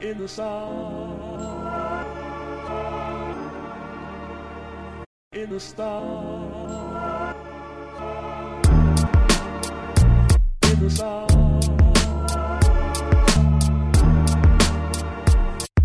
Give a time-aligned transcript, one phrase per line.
[0.00, 1.20] in the sun,
[5.32, 7.34] in the star,
[10.62, 11.26] in the sun,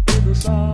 [0.08, 0.72] in the sun.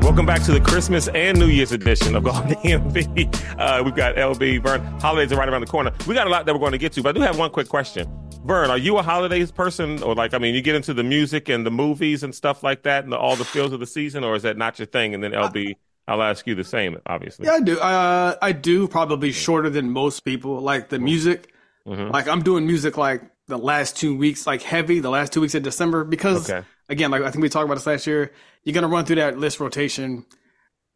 [0.00, 3.58] Welcome back to the Christmas and New Year's edition of Golden DMV.
[3.58, 4.80] Uh, we've got LB Vern.
[5.00, 5.92] Holidays are right around the corner.
[6.06, 7.50] We got a lot that we're going to get to, but I do have one
[7.50, 8.27] quick question.
[8.44, 11.50] Vern, are you a holidays person, or like, I mean, you get into the music
[11.50, 14.24] and the movies and stuff like that, and the, all the feels of the season,
[14.24, 15.12] or is that not your thing?
[15.12, 15.74] And then LB,
[16.06, 17.44] I'll ask you the same, obviously.
[17.44, 17.78] Yeah, I do.
[17.78, 20.60] Uh, I do probably shorter than most people.
[20.60, 21.52] Like the music,
[21.86, 22.10] Mhm.
[22.10, 25.54] like I'm doing music like the last two weeks, like heavy, the last two weeks
[25.54, 26.66] of December, because Okay.
[26.88, 28.32] again, like I think we talked about this last year,
[28.64, 30.24] you're gonna run through that list rotation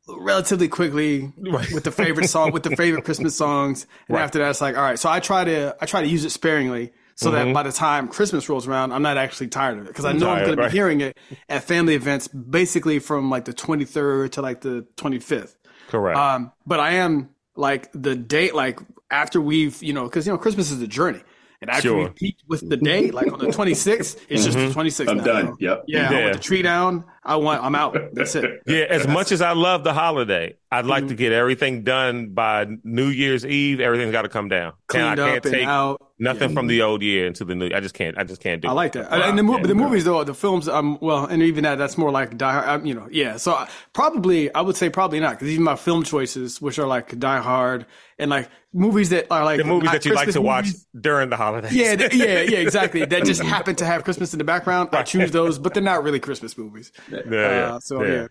[0.09, 1.70] relatively quickly Right.
[1.73, 4.23] with the favorite song, with the favorite Christmas songs, and Right.
[4.25, 4.98] after that, it's like, all right.
[4.98, 6.93] So I try to, I try to use it sparingly.
[7.15, 10.05] So that by the time Christmas rolls around, I'm not actually tired of it because
[10.05, 11.16] I know I'm Tired, going to be hearing it
[11.48, 15.56] at family events, basically from like the 23rd to like the 25th.
[15.89, 16.19] Correct.
[16.19, 20.39] Um, but I am like the date, like after we've, you know, because you know
[20.39, 21.22] Christmas is a journey,
[21.63, 22.05] and after Sure.
[22.05, 25.09] we peak with the day, like on the 26th, it's just the 26th.
[25.09, 25.47] I'm now, done.
[25.47, 25.57] bro.
[25.61, 25.85] Yep.
[25.87, 26.13] Yeah, I Mm-hmm.
[26.15, 26.21] Yeah.
[26.25, 27.05] want the tree down.
[27.25, 27.63] I want.
[27.63, 27.97] I'm out.
[28.15, 28.63] That's it.
[28.67, 32.67] yeah, as much as I love the holiday, I'd like to get everything done by
[32.83, 33.79] New Year's Eve.
[33.79, 34.73] Everything's got to come down.
[34.89, 36.11] Cleaned I can't up and take out.
[36.19, 37.71] nothing from the old year into the new.
[37.73, 38.19] I just can't.
[38.19, 38.67] I just can't do.
[38.67, 38.75] I it.
[38.75, 39.13] like that.
[39.13, 39.85] and the, mo- yeah, the bro.
[39.85, 42.85] movies, though, the films, um, well, and even that, that's more like Die Hard, um,
[42.87, 43.37] you know, yeah.
[43.37, 46.89] So I, probably, I would say probably not, because even my film choices, which are
[46.89, 47.87] like Die Hard
[48.19, 50.87] and like movies that are like the movies that you like Christmas to watch movies.
[50.98, 51.75] during the holidays.
[51.75, 53.05] Yeah, th- yeah, yeah, exactly.
[53.05, 54.91] That just happen to have Christmas in the background.
[54.92, 56.93] I choose those, but they're not really Christmas movies.
[57.11, 58.27] yeah, yeah, Uh, so yeah.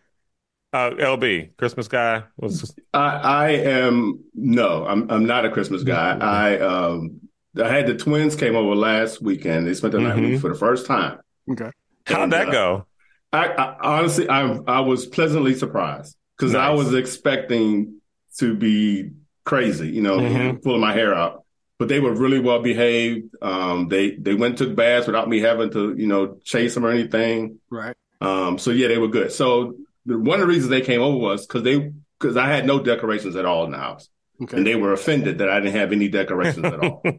[0.73, 6.17] Uh, LB, Christmas guy was I, I am no, I'm I'm not a Christmas guy.
[6.17, 7.19] I um
[7.61, 9.67] I had the twins came over last weekend.
[9.67, 10.41] They spent the night with me Mhm.
[10.41, 11.19] for the first time.
[11.51, 11.69] Okay.
[12.05, 12.85] how'd And, that uh, go?
[13.33, 17.99] I, I honestly I I was pleasantly surprised because I was expecting
[18.39, 19.11] to be
[19.43, 20.61] crazy, you know, Mhm.
[20.63, 21.43] pulling my hair out.
[21.79, 23.35] But they were really well behaved.
[23.41, 26.85] Um, they they went and took baths without me having to, you know, chase them
[26.85, 27.59] or anything.
[27.71, 27.95] Right.
[28.21, 29.31] Um, so yeah, they were good.
[29.31, 29.75] So
[30.05, 33.35] one of the reasons they came over was because they because I had no decorations
[33.35, 34.07] at all in the house,
[34.41, 34.57] Okay.
[34.57, 37.03] and they were offended that I didn't have any decorations at all.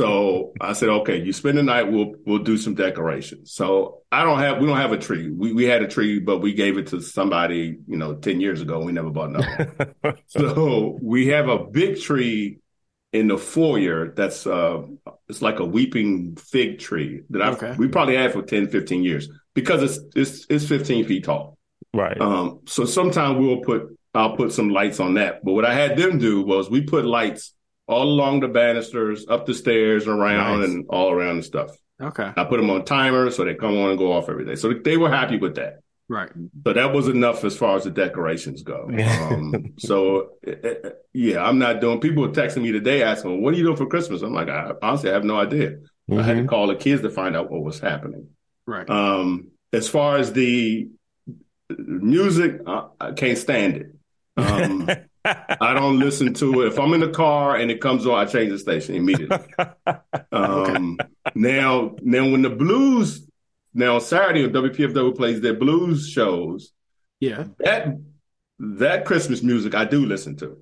[0.00, 3.52] So I said, okay, you spend the night, we'll we'll do some decorations.
[3.52, 5.30] So I don't have we don't have a tree.
[5.30, 8.60] We we had a tree, but we gave it to somebody, you know, ten years
[8.62, 8.82] ago.
[8.82, 9.94] We never bought another.
[10.26, 12.60] so we have a big tree
[13.12, 14.82] in the foyer that's uh
[15.28, 17.74] it's like a weeping fig tree that I've Okay.
[17.76, 21.58] we probably had for 10, 15 years because it's it's it's 15 feet tall.
[21.92, 22.18] right.
[22.20, 25.44] Um, so sometimes we'll put I'll put some lights on that.
[25.44, 27.54] But what I had them do was we put lights
[27.86, 30.68] all along the banisters, up the stairs, around, Nice.
[30.70, 31.76] and all around and stuff.
[32.00, 32.32] Okay.
[32.36, 34.54] I put them on timers so they come on and go off every day.
[34.56, 35.80] So they were happy with that.
[36.08, 36.30] Right.
[36.64, 38.88] So that was enough as far as the decorations go.
[38.98, 42.00] Um, so eh, eh, eh, yeah, I'm not doing.
[42.00, 44.72] People were texting me today asking, "What are you doing for Christmas?" I'm like, I,
[44.82, 45.76] honestly, I have no idea.
[46.10, 46.48] I had to Mhm.
[46.48, 48.28] call the kids to find out what was happening.
[48.66, 48.88] Right.
[48.90, 50.88] Um, as far as the
[51.78, 53.94] music, I, I can't stand it.
[54.40, 54.88] Um,
[55.60, 56.68] I don't listen to it.
[56.68, 59.38] If I'm in the car and it comes on, I change the station immediately.
[60.32, 60.98] Um,
[61.34, 63.26] Now, now when the blues,
[63.74, 66.72] now Saturday when WPFW plays their blues shows,
[67.20, 67.44] Yeah.
[67.58, 67.98] that
[68.58, 70.58] that Christmas music I do listen to.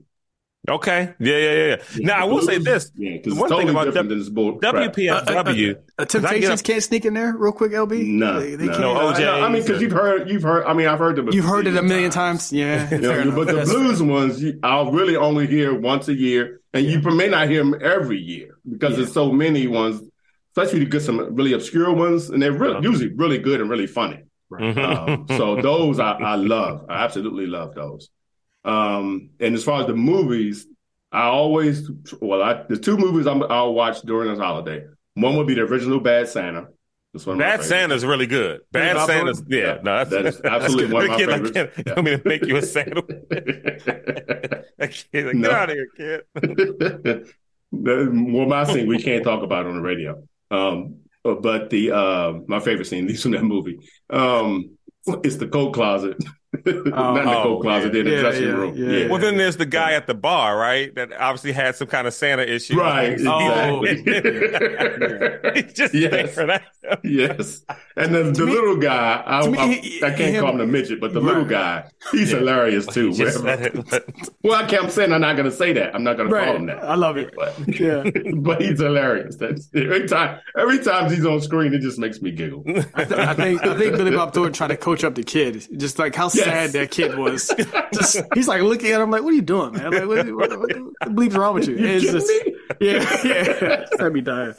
[0.68, 1.14] Okay.
[1.18, 1.76] Yeah, yeah, yeah.
[1.96, 2.06] yeah.
[2.06, 4.28] Now I will say this: yeah, because one totally thing about different W- than this
[4.28, 4.58] bull.
[4.60, 5.74] WPFW.
[5.74, 8.06] Uh, I get Temptations can't sneak in there real quick, LB.
[8.06, 8.72] No, They, they no.
[8.72, 8.82] can't.
[8.82, 10.64] No, I, know, I mean, because you've heard, you've heard.
[10.66, 11.28] I mean, I've heard them.
[11.32, 12.52] You've heard it a million times.
[12.52, 12.88] Yeah.
[12.98, 16.84] You know, but the blues ones, you, I'll really only hear once a year, and
[16.86, 20.00] you may not hear them every year because there's so many ones.
[20.56, 23.86] Especially you get some really obscure ones, and they're really, usually really good and really
[23.86, 24.24] funny.
[24.50, 24.78] Mhm.
[24.78, 26.86] Um, so those I, I love.
[26.88, 28.08] I absolutely love those.
[28.68, 30.66] Um, and as far as the movies,
[31.10, 31.90] I always
[32.20, 34.84] well, I, the two movies I'm, I'll watch during this holiday.
[35.14, 36.68] One would be the original Bad Santa.
[37.14, 37.68] That's one Bad favorites.
[37.70, 38.60] Santa's really good.
[38.70, 39.46] Bad Bob Santa's, Dylan?
[39.50, 41.94] yeah, no, that's, That is absolutely one of my Kid, I can't- Yeah.
[41.96, 42.60] I'm gonna make you a.
[42.60, 44.64] That
[45.12, 45.48] kid, like, No.
[45.48, 46.22] Get out of here, kid.
[47.70, 50.22] Well, my scene we can't talk about on the radio.
[50.50, 53.78] Um, but the uh, my favorite scene, at least from that movie,
[54.10, 54.70] um,
[55.22, 56.16] is the coat closet
[56.64, 58.00] Not in the Oh, coat closet, yeah.
[58.00, 58.74] in the Yeah, dressing yeah, room.
[58.76, 58.90] yeah.
[58.90, 59.08] Yeah.
[59.08, 60.94] Well, then there's the guy at the bar, right?
[60.94, 62.78] That obviously had some kind of Santa issue.
[62.78, 65.52] Right, Oh, exactly.
[65.62, 66.34] He's just Yes.
[66.36, 66.46] there.
[66.46, 66.62] That,
[67.04, 67.62] yes.
[67.96, 70.66] And the, the me- little guy, I, me, I, I can't him- call him the
[70.66, 71.28] midget, but the Right.
[71.28, 73.08] little guy, he's hilarious too.
[73.10, 74.08] he just said it, but-
[74.42, 75.94] Well, I kept saying I'm not going to say that.
[75.94, 76.82] I'm not going to call him that.
[76.84, 77.34] I love it.
[77.36, 78.04] But, Yeah.
[78.36, 79.36] but he's hilarious.
[79.36, 80.40] That's every time.
[80.56, 82.62] Every time he's on screen, it just makes me giggle.
[82.94, 85.66] I, th- I think I think Billy Bob Thornton tried to coach up the kid,
[85.78, 86.44] just like how Yes.
[86.44, 87.52] sad that kid was.
[87.92, 89.90] Just he's like looking at him like, "What are you doing, man?
[89.92, 90.68] Like, what, what, what, what
[91.04, 92.54] the bleep's wrong with you?" Me?
[92.80, 93.84] yeah, yeah.
[93.96, 94.54] That'd be dying.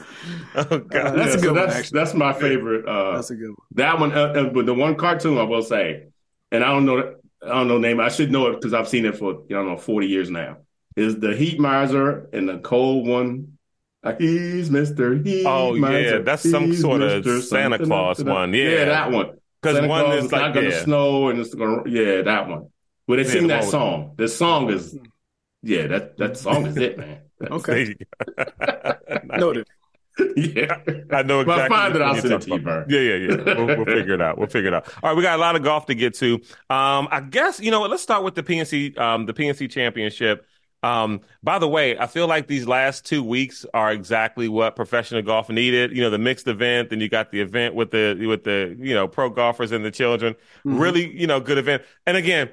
[0.56, 0.90] oh God.
[0.90, 2.00] That's a good so one, That's, actually.
[2.00, 2.88] that's my favorite.
[2.88, 3.68] Uh, That's a good one.
[3.72, 6.08] that one, uh, uh, but the one cartoon I will say,
[6.52, 8.00] and I don't know, I don't know the name.
[8.00, 10.58] I should know it because I've seen it for I don't know forty years now.
[10.96, 13.58] Is the Heat Miser and the cold one?
[14.04, 17.42] Uh, he's Mister Heat Oh, yeah, that's some He's sort of Mr.
[17.42, 18.54] Santa Claus one.
[18.54, 18.70] Yeah.
[18.70, 19.38] yeah, that one.
[19.62, 20.84] Because one Claus is it's not like, going to yeah.
[20.84, 22.70] snow and it's going to yeah that one.
[23.08, 24.14] Well, they Yeah, sing that song.
[24.18, 24.98] The song is
[25.62, 27.20] yeah that that song is it man.
[27.50, 27.96] Okay,
[29.24, 29.68] noted.
[30.36, 30.80] yeah.
[31.12, 31.68] I know But exactly.
[31.68, 32.90] find it, I'll send it to you, about.
[32.90, 33.36] Yeah, yeah, yeah.
[33.54, 34.38] We'll, we'll figure it out.
[34.38, 34.88] We'll figure it out.
[35.02, 36.36] All right, we got a lot of golf to get to.
[36.70, 37.90] Um, I guess you know what.
[37.90, 40.46] Let's start with the PNC, um, the PNC Championship.
[40.82, 45.22] Um, by the way, I feel like these last two weeks are exactly what professional
[45.22, 45.92] golf needed.
[45.96, 48.94] You know, the mixed event, then you got the event with the with the you
[48.96, 50.36] know pro golfers and the children.
[50.70, 51.84] Really, you know, good event.
[52.06, 52.50] And again,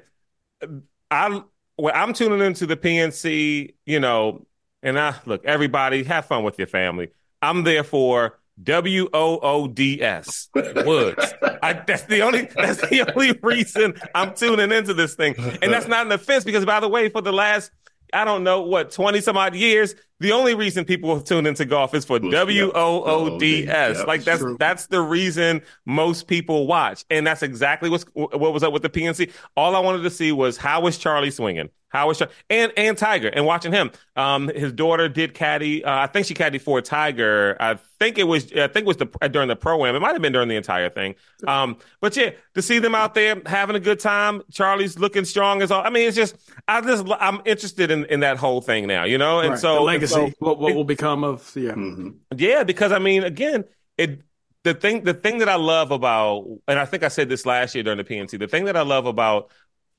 [1.11, 1.41] I
[1.75, 4.45] when I'm tuning into the PNC, you know,
[4.87, 7.09] and I look, everybody have fun with your family.
[7.41, 11.33] I'm there for W O O D S Woods.
[11.61, 15.87] I, that's the only that's the only reason I'm tuning into this thing, and that's
[15.87, 17.69] not an offense because by the way, for the last
[18.13, 21.65] I don't know what twenty some odd years, the only reason people have tuned into
[21.65, 22.31] golf is for Yep.
[22.31, 24.03] W O O D S.
[24.05, 24.57] Like that's True.
[24.59, 28.89] that's the reason most people watch, and that's exactly what's what was up with the
[28.89, 29.31] PNC.
[29.55, 32.97] All I wanted to see was how was Charlie swinging, how was Char- and and
[32.97, 33.91] Tiger, and watching him.
[34.15, 35.83] Um, his daughter did caddy.
[35.85, 37.55] Uh, I think she caddied for Tiger.
[37.59, 39.95] I think it was I think it was the during the pro am.
[39.95, 41.13] It might have been during the entire thing.
[41.45, 44.41] Um, but yeah, to see them out there having a good time.
[44.51, 45.83] Charlie's looking strong as all.
[45.83, 46.35] I mean, it's just
[46.67, 49.39] I just I'm interested in in that whole thing now, you know.
[49.39, 49.59] And Right.
[49.59, 51.71] so the legacy, so- what what will become of yeah.
[51.71, 52.15] Mhm.
[52.35, 53.65] yeah, because I mean, again,
[53.97, 54.21] it
[54.63, 57.75] the thing the thing that I love about, and I think I said this last
[57.75, 59.51] year during the PNC, the thing that I love about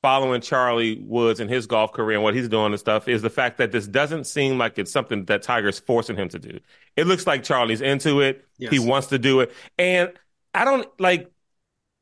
[0.02, 3.31] following Charlie Woods and his golf career and what he's doing and stuff is the
[3.31, 6.61] fact that this doesn't seem like it's something that Tiger's forcing him to do.
[6.96, 8.44] It looks like Charlie's into it.
[8.58, 8.70] Yes.
[8.72, 10.12] He wants to do it, and
[10.54, 11.31] I don't like.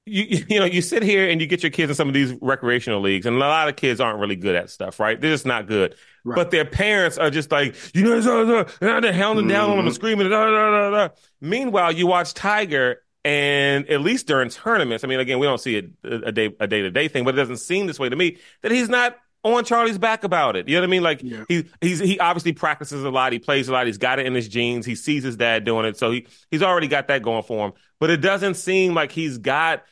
[0.07, 2.33] You, you know, you sit here and you get your kids in some of these
[2.41, 5.21] recreational leagues, and a lot of kids aren't really good at stuff, right?
[5.21, 5.97] They're just not good.
[6.25, 6.37] Right.
[6.37, 9.95] But their parents are just like, you know, they're hounding down on them and mm-hmm.
[9.95, 10.31] screaming.
[10.31, 11.09] Da, da, da.
[11.41, 15.77] Meanwhile, you watch Tiger, and at least during tournaments, I mean, again, we don't see
[15.77, 18.15] it a day a day to day thing, but it doesn't seem this way to
[18.17, 20.69] me that he's not on Charlie's back about it.
[20.69, 21.03] You know what I mean?
[21.03, 21.45] Like Yeah.
[21.49, 24.35] he he's he obviously practices a lot, he plays a lot, he's got it in
[24.35, 27.43] his genes, he sees his dad doing it, so he he's already got that going
[27.43, 27.73] for him.
[27.99, 29.85] But it doesn't seem like he's got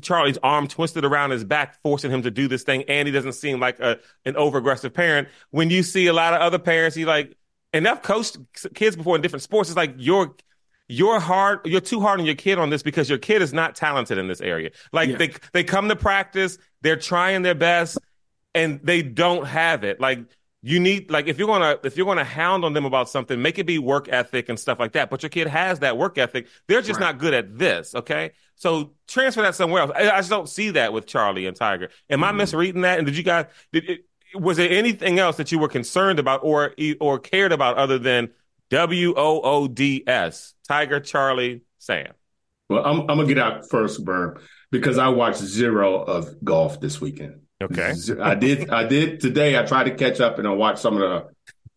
[0.00, 3.32] Charlie's arm twisted around his back, forcing him to do this thing, and he doesn't
[3.34, 5.28] seem like a an over aggressive parent.
[5.50, 7.36] When you see a lot of other parents, he like,
[7.72, 8.36] and I've coached
[8.74, 9.70] kids before in different sports.
[9.70, 10.34] It's like you're
[10.86, 13.74] you're hard you're too hard on your kid on this because your kid is not
[13.74, 15.16] talented in this area like Yeah.
[15.16, 17.96] they they come to practice they're trying their best
[18.54, 20.18] and they don't have it like
[20.66, 23.58] you need like if you're gonna if you're gonna hound on them about something make
[23.58, 25.10] it be work ethic and stuff like that.
[25.10, 26.46] But your kid has that work ethic.
[26.66, 27.06] They're just Right.
[27.08, 28.32] not good at this okay?
[28.54, 29.90] So transfer that somewhere else.
[29.94, 31.90] I, I just don't see that with charlie and tiger.
[32.08, 32.38] Am i mm-hmm.
[32.38, 32.98] misreading that?
[32.98, 36.40] And did you guys did it was there anything else that you were concerned about
[36.42, 38.30] or or cared about other than
[38.70, 42.12] W O O D S Tiger Charlie Sam?
[42.70, 44.38] Well, I'm, I'm gonna get out first, Vern,
[44.70, 47.43] because I watched zero of golf this weekend.
[47.62, 47.94] Okay.
[48.22, 48.70] I did.
[48.70, 49.58] I did today.
[49.58, 51.24] I tried to catch up and I watched some of the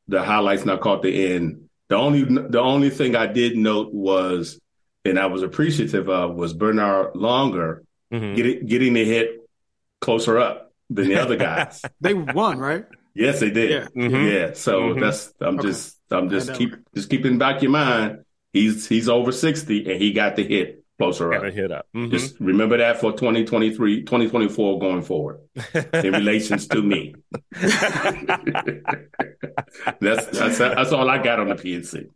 [0.10, 1.70] the highlights and I caught the end.
[1.90, 4.60] The only the only thing I did note was,
[5.06, 7.82] and I was appreciative of, was Bernhard Langer
[8.14, 8.36] Mhm.
[8.36, 9.42] getting getting the hit
[10.02, 11.82] closer up than the other guys.
[12.02, 12.86] They won, right?
[13.14, 13.70] yes, they did.
[13.72, 13.88] Yeah.
[14.08, 14.32] Mhm.
[14.32, 15.00] Yeah, so Mhm.
[15.02, 15.68] that's I'm Okay.
[15.70, 16.58] just I'm just I know.
[16.60, 18.20] keep just keeping back your mind.
[18.54, 21.44] He's he's over sixty and he got the hit closer Got up.
[21.46, 21.88] a hit up.
[21.96, 22.12] Mhm.
[22.12, 25.40] Just remember that for 2023, 2024 going forward
[25.94, 27.14] in relations to me.
[30.00, 32.10] that's, that's that's all I got on the PNC.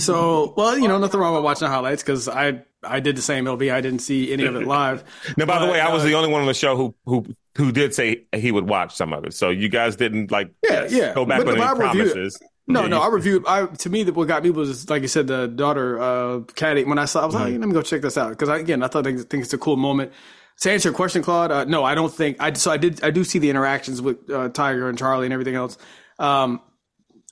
[0.00, 3.22] So, well, you know, nothing wrong with watching the highlights because I I did the
[3.22, 3.46] same.
[3.46, 5.02] LB, I didn't see any of it live.
[5.38, 6.94] now, by the But, way, I was uh, the only one on the show who
[7.06, 7.24] who
[7.56, 9.32] who did say he would watch some of it.
[9.34, 11.14] So you guys didn't like Yeah, yeah.
[11.14, 12.38] go back But on the any Bible review- promises.
[12.68, 13.44] No, Yeah, no, I reviewed.
[13.46, 16.84] I to me, that what got me was like you said, the daughter, uh, Caddy.
[16.84, 18.88] When I saw, I was like, let me go check this out because again, I
[18.88, 20.12] thought I think it's a cool moment.
[20.60, 22.52] to answer your question, Claude, uh, no, I don't think I.
[22.52, 23.02] So I did.
[23.02, 25.76] I do see the interactions with uh, Tiger and Charlie and everything else.
[26.18, 26.60] Um,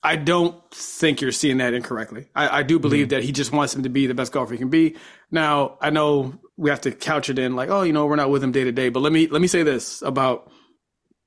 [0.03, 2.29] I don't think you're seeing that incorrectly.
[2.35, 3.17] I, I do believe Mm-hmm.
[3.17, 4.97] that he just wants him to be the best golfer he can be.
[5.31, 8.31] Now, I know we have to couch it in like, oh, you know, we're not
[8.31, 8.89] with him day to day.
[8.89, 10.51] But let me let me say this about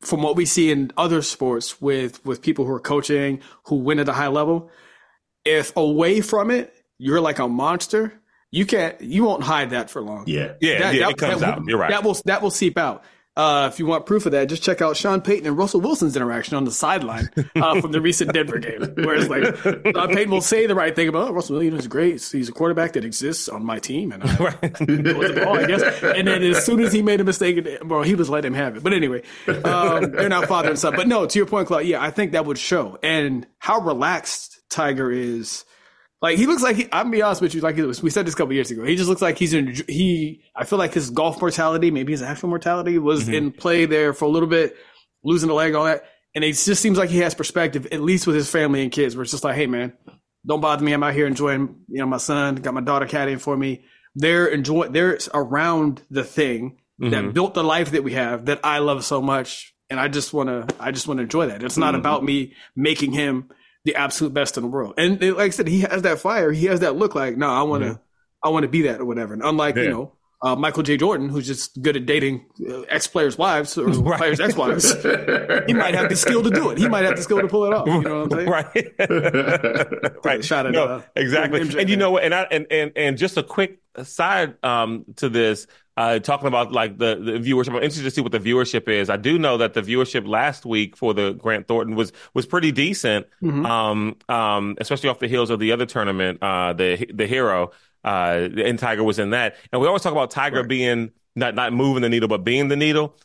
[0.05, 3.99] from what we see in other sports with with people who are coaching who win
[3.99, 4.69] at a high level.
[5.45, 8.13] If away from it, you're like a monster.
[8.51, 8.99] You can't.
[9.01, 10.25] You won't hide that for long.
[10.27, 10.53] Yeah.
[10.61, 11.61] Yeah, That- yeah, that- it comes that- out.
[11.65, 11.89] You're right.
[11.89, 13.03] That will that will seep out.
[13.35, 16.15] Uh, if you want proof of that, just check out Sean Payton and Russell Wilson's
[16.15, 19.43] interaction on the sideline uh, from the recent Denver game, where it's like
[19.95, 22.21] Sean Payton will say the right thing about oh, Russell Wilson is great.
[22.21, 24.61] He's a quarterback that exists on my team, and I right.
[24.61, 25.81] the ball, I guess.
[26.03, 28.77] And then as soon as he made a mistake, well, he was letting him have
[28.77, 28.83] it.
[28.83, 30.95] But anyway, um, they're not father and son.
[30.95, 32.99] But no, to your point, Claude, yeah, I think that would show.
[33.01, 35.65] And how relaxed Tiger is.
[36.23, 37.59] Like he looks like he, I'm gonna be honest with you.
[37.59, 39.75] Like we said this a couple years ago, he just looks like he's in.
[39.89, 43.33] He, I feel like his golf mortality, maybe his actual mortality, was mm-hmm.
[43.33, 44.77] in play there for a little bit,
[45.21, 46.05] losing a leg, all that.
[46.33, 49.17] And it just seems like he has perspective, at least with his family and kids,
[49.17, 49.91] where it's just like, hey man,
[50.47, 50.93] don't bother me.
[50.93, 53.83] I'm out here enjoying, you know, my son, got my daughter caddying for me.
[54.15, 57.31] They're enjoying, they're around the thing that mm-hmm.
[57.31, 59.75] built the life that we have that I love so much.
[59.89, 61.63] And I just want to, I just want to enjoy that.
[61.63, 61.99] It's not mm-hmm.
[61.99, 63.49] about me making him
[63.85, 64.93] the absolute best in the world.
[64.97, 66.51] And like I said, he has that fire.
[66.51, 67.99] He has that look like, no, I want to,
[68.43, 69.33] I want to be that or whatever.
[69.33, 69.83] And unlike, Yeah.
[69.83, 70.97] you know, uh, Michael J.
[70.97, 74.91] Jordan, who's just good at dating uh, ex players' wives or players' ex wives,
[75.67, 76.77] he might have the skill to do it.
[76.77, 77.87] He might have the skill to pull it off.
[77.87, 78.49] You know what I'm saying?
[78.49, 80.15] right.
[80.25, 80.43] right.
[80.43, 81.61] Shot at, no, uh, exactly.
[81.61, 81.79] MJ.
[81.79, 82.23] And you know what?
[82.23, 85.65] And I and and and just a quick side um to this,
[85.97, 87.69] uh talking about like the the viewership.
[87.69, 89.09] I'm interested to see what the viewership is.
[89.09, 92.71] I do know that the viewership last week for the Grant Thornton was was pretty
[92.71, 93.27] decent.
[93.41, 93.65] Mm-hmm.
[93.65, 97.71] Um um especially off the heels of the other tournament, uh the the hero.
[98.03, 99.55] Uh and Tiger was in that.
[99.71, 102.75] And we always talk about Tiger being not not moving the needle, but being the
[102.75, 103.17] needle.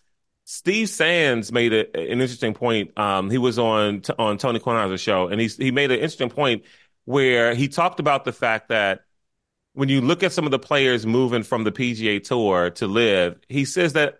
[0.44, 2.98] Steve Sands made a, an interesting point.
[2.98, 6.64] Um, he was on on Tony Kornheiser's show, and he he made an interesting point
[7.04, 9.02] where he talked about the fact that
[9.78, 13.36] when you look at some of the players moving from the PGA Tour to LIV,
[13.48, 14.18] he says that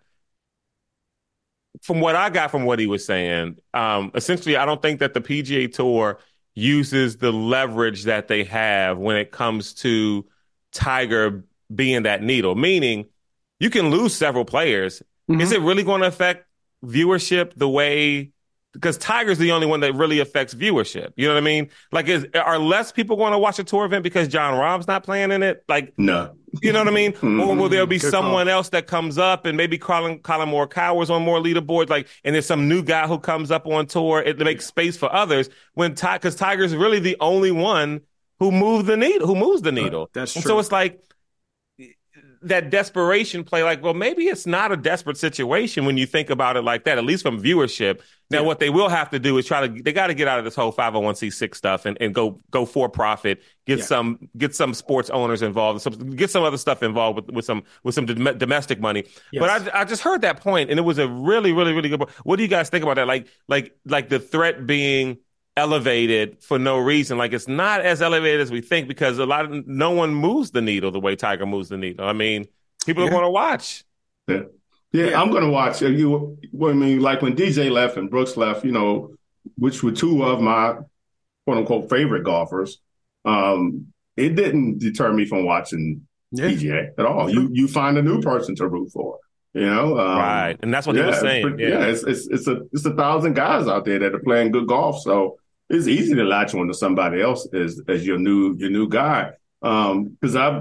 [1.83, 5.15] from what I got from what he was saying, um, essentially, I don't think that
[5.15, 6.21] the PGA Tour
[6.55, 10.27] uses the leverage that they have when it comes to
[10.71, 12.55] Tiger being that needle.
[12.55, 13.07] Meaning,
[13.59, 15.03] you can lose several players.
[15.29, 16.47] Is it really going to affect
[16.85, 18.31] viewership the way?
[18.81, 21.13] Because Tiger's the only one that really affects viewership.
[21.17, 21.71] You know what I mean?
[21.91, 25.03] Like, is are less people going to watch a tour event because Jon Rahm's not
[25.03, 25.65] playing in it?
[25.69, 26.37] Like, no.
[26.63, 27.13] you know what I mean?
[27.19, 27.41] Mm-hmm.
[27.41, 28.23] Or will there be Good call.
[28.23, 31.89] someone else that comes up and maybe Collin, Colin Moore Cowers on more leaderboards?
[31.89, 34.23] Like, and there's some new guy who comes up on tour.
[34.23, 38.03] It makes space for others when because Tiger's really the only one
[38.39, 40.11] who moved the needle, who moves the needle.
[40.13, 40.51] That's And true.
[40.51, 41.03] so it's like
[42.43, 43.63] that desperation play.
[43.63, 46.99] Like, well, maybe it's not a desperate situation when you think about it like that.
[46.99, 48.01] At least from viewership.
[48.31, 50.39] Now, what they will have to do is try to they got to get out
[50.39, 53.43] of this whole 501c6 stuff and, and go go for profit.
[53.67, 53.85] Get Yeah.
[53.87, 55.81] some get some sports owners involved.
[55.81, 59.05] Some, get some other stuff involved with, with some with some dom- domestic money.
[59.33, 62.01] But I I just heard that point and it was a really really really good.
[62.01, 62.11] point.
[62.25, 63.07] What do you guys think about that?
[63.07, 65.19] Like like like the threat being
[65.59, 67.19] elevated for no reason.
[67.19, 70.53] Like it's not as elevated as we think because a lot of no one moves
[70.53, 72.07] the needle the way Tiger moves the needle.
[72.07, 72.47] I mean,
[72.87, 73.85] people are going to watch.
[74.29, 74.43] Yeah.
[74.93, 75.21] Yeah, Yeah.
[75.21, 75.83] I'm gonna watch.
[75.83, 79.11] uh, You, I mean, like when DJ left and Brooks left, you know,
[79.59, 80.77] which were two of my
[81.45, 82.79] quote unquote favorite golfers.
[83.25, 86.47] Um, it didn't deter me from watching Yeah.
[86.49, 87.29] PGA at all.
[87.29, 89.19] You you find a new person to root for,
[89.55, 89.99] you know.
[89.99, 90.57] Um, right.
[90.63, 91.43] And that's what he was saying.
[91.47, 91.85] pretty- yeah.
[91.87, 95.01] it's, it's it's a it's a thousand guys out there that are playing good golf,
[95.03, 95.37] so
[95.71, 99.31] it's easy to latch on to somebody else as as your new your new guy.
[99.63, 100.61] Um, because I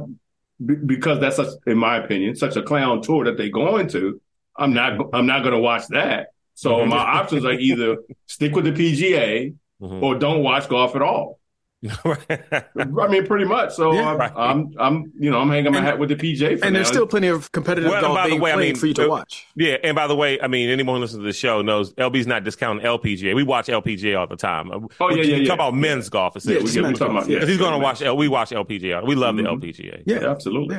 [0.85, 4.19] because that's such, in my opinion, such a clown tour that they go into.
[4.57, 6.27] I'm not I'm not going to watch that.
[6.55, 10.01] So my options are either stick with the PGA Mhm.
[10.01, 11.39] or don't watch golf at all.
[11.87, 13.75] I mean, pretty much.
[13.75, 14.09] So Yeah.
[14.09, 14.31] I'm, Right.
[14.35, 16.57] I'm I'm you know I'm hanging my And- hat with the PGA.
[16.59, 18.65] For And there's still plenty of competitive Well, golf by the being way, I played
[18.73, 19.45] mean, for you to uh, watch.
[19.55, 22.25] Yeah, and by the way, I mean anyone who listens to the show knows LB's
[22.27, 23.35] not discounting LPGA.
[23.35, 24.71] We watch LPGA all the time.
[24.71, 24.79] Oh,
[25.09, 25.47] yeah, we, yeah, we yeah.
[25.47, 26.33] talk about men's golf.
[26.33, 26.63] Yeah, essentially.
[26.65, 27.45] just we men's talking golf, about- yeah.
[27.47, 29.05] He's going to watch we watch LPGA.
[29.05, 29.43] We love Mhm.
[29.61, 30.03] the LPGA.
[30.05, 30.21] Yeah.
[30.21, 30.77] Yeah, absolutely.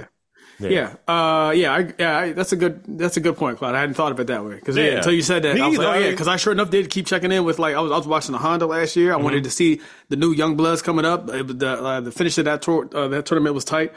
[0.61, 0.69] Yeah.
[0.71, 2.19] Yeah, uh, yeah, I, yeah.
[2.19, 2.83] I, that's a good.
[2.87, 3.77] That's a good point, Claude.
[3.77, 4.85] I hadn't thought of it that way because yeah.
[4.85, 4.97] Yeah.
[4.97, 6.91] until you said that, Me I was like, oh yeah, because I sure enough did
[6.91, 9.13] keep checking in with like I was, I was watching the Honda last year.
[9.13, 11.29] I wanted to see the new Young Bloods coming up.
[11.29, 13.93] Uh, The uh, the finish of that tour, uh, that tournament was tight.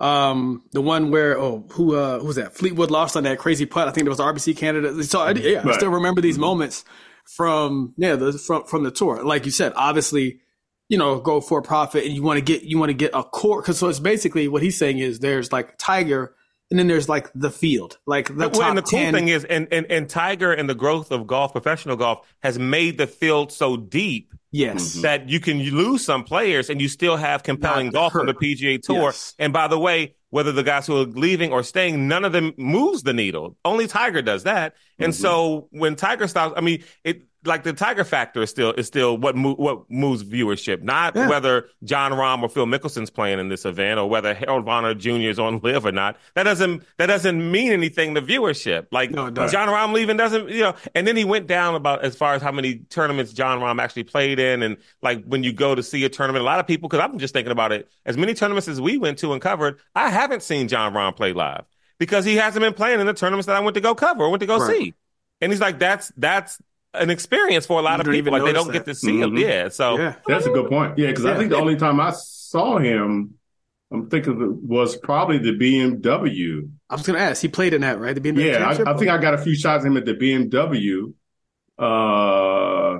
[0.00, 2.54] Um, the one where oh who uh, who was that?
[2.54, 3.88] Fleetwood lost on that crazy putt.
[3.88, 5.02] I think it was RBC Canadian.
[5.04, 6.84] So I, yeah, I still remember these moments
[7.24, 9.22] from yeah the from from the tour.
[9.22, 10.40] Like you said, obviously
[10.88, 13.22] you know, go for profit and you want to get, you want to get a
[13.22, 13.62] core.
[13.62, 16.34] Cause so it's basically what he's saying is there's like Tiger
[16.70, 19.14] and then there's like the field, like the Well, top and the cool 10.
[19.14, 22.98] thing is, and, and and Tiger and the growth of golf, professional golf, has made
[22.98, 24.92] the field so deep yes.
[24.92, 25.02] Mm-hmm.
[25.02, 28.34] that you can lose some players and you still have compelling Not golf on the.
[28.34, 29.02] PGA Tour.
[29.04, 29.34] Yes.
[29.38, 32.52] And by the way, whether the guys who are leaving or staying, none of them
[32.56, 33.56] moves the needle.
[33.64, 34.74] Only Tiger does that.
[34.98, 35.22] And mm-hmm.
[35.22, 39.16] so when Tiger stops, I mean, it like the Tiger factor is still is still
[39.16, 41.28] what mo- what moves viewership, not Yeah.
[41.28, 45.28] whether Jon Rahm or Phil Mickelson's playing in this event or whether Harold Varner Jr.
[45.30, 46.16] is on LIV or not.
[46.34, 48.86] That doesn't that doesn't mean anything to viewership.
[48.90, 49.30] Like No.
[49.30, 52.42] Jon Rahm leaving doesn't, you know, and then he went down about as far as
[52.42, 54.62] how many tournaments Jon Rahm actually played in.
[54.62, 57.18] And like when you go to see a tournament, a lot of people, cause I'm
[57.18, 60.42] just thinking about it, as many tournaments as we went to and covered, I haven't
[60.42, 61.64] seen Jon Rahm play live
[61.98, 64.30] because he hasn't been playing in the tournaments that I went to go cover or
[64.30, 64.76] went to go Right.
[64.76, 64.94] see.
[65.40, 66.58] And he's like, that's, that's
[66.98, 68.14] an experience for a lot You of people.
[68.16, 68.72] even Like they don't that.
[68.72, 69.32] get to see him.
[69.32, 69.40] Mhm.
[69.40, 69.68] Yeah.
[69.68, 70.14] So yeah.
[70.26, 70.98] That's a good point.
[70.98, 73.34] Yeah, because I think the only time I saw him,
[73.92, 76.68] I'm thinking it was probably the BMW.
[76.90, 77.40] I was going to ask.
[77.42, 78.14] He played in that, right?
[78.14, 78.66] The BMW Yeah.
[78.68, 81.12] I, I think I got a few shots of him at the BMW.
[81.78, 82.98] Uh,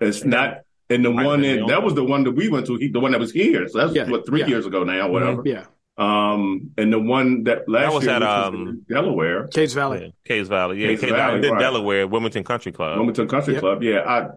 [0.00, 2.76] it's not, and the Might one in, that was the one that we went to.
[2.76, 3.68] He, the one that was here.
[3.68, 4.46] So that's Yeah, what three yeah.
[4.46, 5.42] years ago now, whatever.
[5.44, 5.64] Yeah.
[5.98, 9.72] Um, and the one that last That was year at, was um, in Delaware, Caves
[9.72, 10.00] Valley.
[10.02, 10.80] yeah, Caves Valley.
[10.80, 10.88] Yeah.
[10.88, 11.40] Caves Caves Valley, Valley.
[11.42, 11.60] Then right.
[11.60, 12.96] Delaware, Wilmington Country Club.
[12.96, 13.60] Wilmington Country Yep.
[13.62, 13.82] Club.
[13.82, 14.28] Yeah, I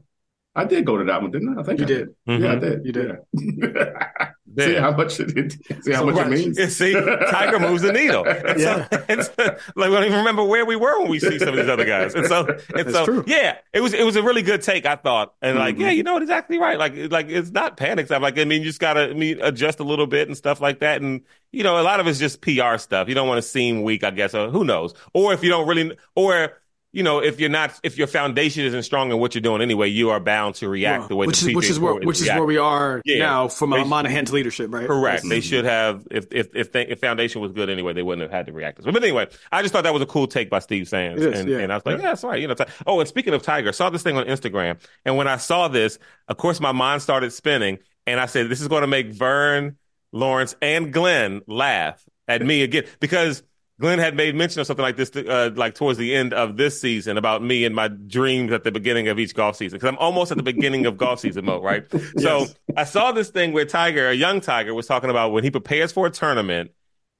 [0.59, 1.61] I did go to that one, didn't I?
[1.61, 2.07] I think You I did.
[2.27, 2.41] Mhm.
[2.41, 2.85] Yeah, I did.
[2.85, 3.11] You did.
[3.33, 4.29] Yeah.
[4.65, 5.51] see how much it
[5.83, 6.25] see how So much much.
[6.25, 6.57] it means.
[6.59, 8.25] Yeah, see, Tiger moves the needle.
[8.49, 9.33] And so, and so,
[9.75, 11.85] like we don't even remember where we were when we see some of these other
[11.85, 12.15] guys.
[12.15, 13.23] And so, and That's so, true.
[13.27, 15.33] yeah, it was it was a really good take, I thought.
[15.41, 15.81] And like, Mhm.
[15.81, 16.77] yeah, you know what, exactly right.
[16.79, 18.21] Like, like it's not panic stuff.
[18.21, 20.79] Like, I mean, you just gotta I mean, adjust a little bit and stuff like
[20.79, 21.01] that.
[21.01, 23.07] And you know, a lot of it's just PR stuff.
[23.07, 24.93] You don't want to seem weak, I guess, or who knows.
[25.13, 26.53] Or if you don't really, or
[26.91, 29.89] you know, if you're not, if your foundation isn't strong in what you're doing anyway,
[29.89, 32.23] you are bound to react the way which the is which is where which is
[32.23, 32.39] reacting.
[32.39, 33.19] where we are Yeah.
[33.19, 34.87] now from uh, Monahan's leadership, right?
[34.87, 35.23] Correct.
[35.29, 38.31] They should have if if if, they, if foundation was good anyway, they wouldn't have
[38.31, 38.91] had to react this way.
[38.91, 41.49] But anyway, I just thought that was a cool take by Steve Sands, is, and,
[41.49, 41.59] yeah.
[41.59, 42.41] and I was like, yeah, that's right.
[42.41, 42.55] You know.
[42.87, 45.99] Oh, and speaking of Tiger, saw this thing on Instagram, and when I saw this,
[46.27, 47.77] of course, my mind started spinning,
[48.07, 49.77] and I said, this is going to make Vern,
[50.11, 53.43] Lawrence, and Glenn laugh at me again because.
[53.79, 56.79] Glenn had made mention of something like this, uh, like towards the end of this
[56.81, 59.77] season, about me and my dreams at the beginning of each golf season.
[59.77, 61.85] Because I'm almost at the beginning of golf season mode, right?
[62.17, 65.51] So I saw this thing where Tiger, a young Tiger, was talking about when he
[65.51, 66.71] prepares for a tournament,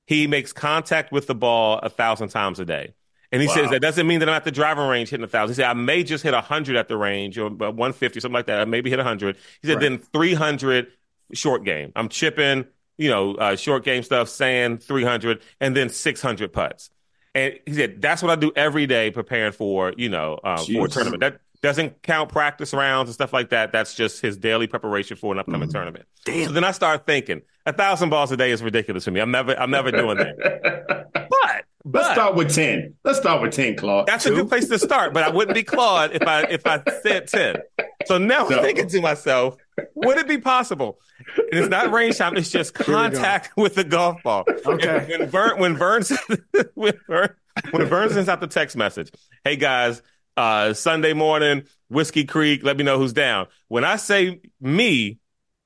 [0.07, 2.93] he makes contact with the ball a thousand times a day.
[3.31, 3.53] And he Wow.
[3.53, 5.53] says that doesn't mean that I'm at the driving range hitting a thousand.
[5.53, 8.33] He said I may just hit a hundred at the range or uh, 150 something
[8.33, 8.59] like that.
[8.59, 9.37] I maybe hit a hundred.
[9.61, 9.79] He said Right.
[9.79, 10.87] then 300
[11.33, 11.91] short game.
[11.95, 12.65] I'm chipping,
[13.00, 16.92] you know, uh, short game stuff, sand 300, and then 600 putts.
[17.33, 20.85] And he said that's what I do every day preparing for, you know, um, for
[20.85, 21.22] a tournament.
[21.22, 23.72] That doesn't count practice rounds and stuff like that.
[23.72, 26.05] That's just his daily preparation for an upcoming tournament.
[26.25, 26.48] Damn.
[26.48, 29.20] So then I start thinking, a thousand balls a day is ridiculous for me.
[29.20, 31.07] I'm never, I'm never doing that.
[31.29, 32.96] But, Let's start with ten.
[33.03, 34.07] Let's start with ten, Claude.
[34.07, 35.13] that's a good place to start.
[35.13, 37.55] But I wouldn't be Claude if I if I said ten.
[38.05, 39.55] So now I'm thinking to myself,
[39.96, 41.00] would it be possible?
[41.37, 42.35] And it's not range time.
[42.37, 44.46] It's just contact with the golf ball.
[44.65, 44.98] Okay.
[44.98, 46.03] And when Vern when Vern
[46.75, 47.35] when Vern
[47.72, 49.11] when Vern sends out the text message,
[49.44, 50.01] hey guys,
[50.37, 53.48] uh, Sunday morning, Whiskey Creek, let me know who's down.
[53.68, 55.20] When I say me,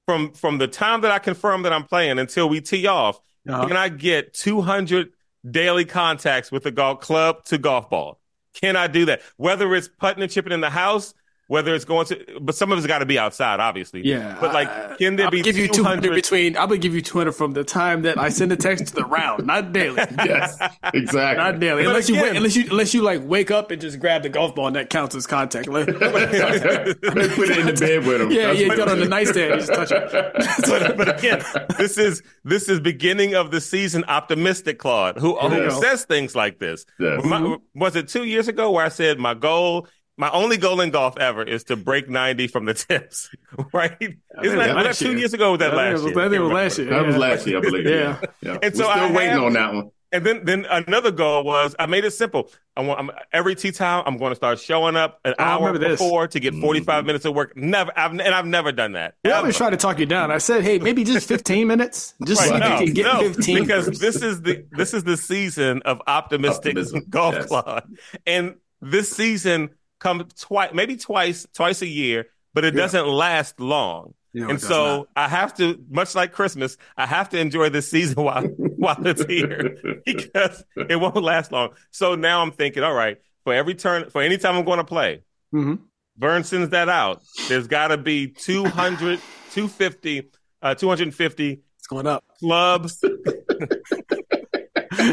[0.05, 3.67] from from the time that I confirm that I'm playing until we tee off, Uh-huh.
[3.67, 5.09] can I get 200
[5.49, 8.19] daily contacts with the golf club to golf ball?
[8.53, 9.21] Can I do that?
[9.37, 11.13] Whether it's putting and chipping in the house,
[11.47, 14.05] whether it's going to, but some of it's got to be outside, obviously.
[14.05, 16.57] Yeah, But like, can there I'll be give you 200 200 between.
[16.57, 19.05] I'm gonna give you 200 from the time that I send a text to the
[19.05, 20.57] round, not daily, yes,
[20.93, 21.43] exactly.
[21.43, 21.83] not daily.
[21.83, 24.29] But Unless you wait, unless you unless you like wake up and just grab the
[24.29, 25.67] golf ball and that counts as contact.
[25.67, 28.31] Like, put it in the bed with him.
[28.31, 30.11] yeah, That's yeah, you got on the nightstand, just touch it.
[30.67, 31.43] but, but again,
[31.77, 36.59] this is this is beginning of the season optimistic Claude, who, who says things like
[36.59, 36.85] this.
[36.99, 37.23] Yes.
[37.25, 40.91] My- was it two years ago where I said my goal, my only goal in
[40.91, 43.29] golf ever is to break ninety from the tips?
[43.73, 43.97] Right?
[44.01, 45.17] Isn't that, was that last two year.
[45.19, 45.49] years ago?
[45.49, 46.19] Or was that I think last it was- year?
[46.19, 46.89] I think it was last year.
[46.89, 47.85] That was last year, I believe.
[47.85, 48.21] Yeah.
[48.41, 48.51] yeah.
[48.53, 49.91] And We're so still I waiting have- on that one.
[50.11, 52.51] And then, then another goal was I made it simple.
[52.77, 55.65] I want I'm, every tea time I'm going to start showing up an I hour
[55.65, 55.99] remember this.
[55.99, 57.07] before to get 45 mm-hmm.
[57.07, 57.57] minutes of work.
[57.57, 59.15] Never, I've, and I've never done that.
[59.25, 59.47] Yeah, I Ever.
[59.47, 60.29] was trying to talk you down.
[60.29, 63.33] I said, hey, maybe just 15 minutes, just Right, so no, you can get no,
[63.33, 63.59] 15.
[63.61, 64.01] because first.
[64.01, 67.47] this is the this is the season of optimistic Optimism, golf yes.
[67.47, 67.83] club,
[68.27, 69.71] and this season
[70.03, 72.81] comes twice, maybe twice, twice a year, but it Yeah.
[72.81, 74.13] doesn't last long.
[74.35, 75.07] And so not.
[75.15, 79.23] I have to, much like Christmas, I have to enjoy this season while while it's
[79.25, 81.69] here because it won't last long.
[81.91, 84.83] So now I'm thinking, all right, for every turn, for any time I'm going to
[84.83, 85.21] play,
[85.53, 85.79] Mhm.
[86.17, 87.21] Vern sends that out.
[87.47, 89.19] There's got to be 200,
[89.51, 90.29] 250,
[90.61, 92.23] uh, 250 It's going up.
[92.39, 93.17] clubs going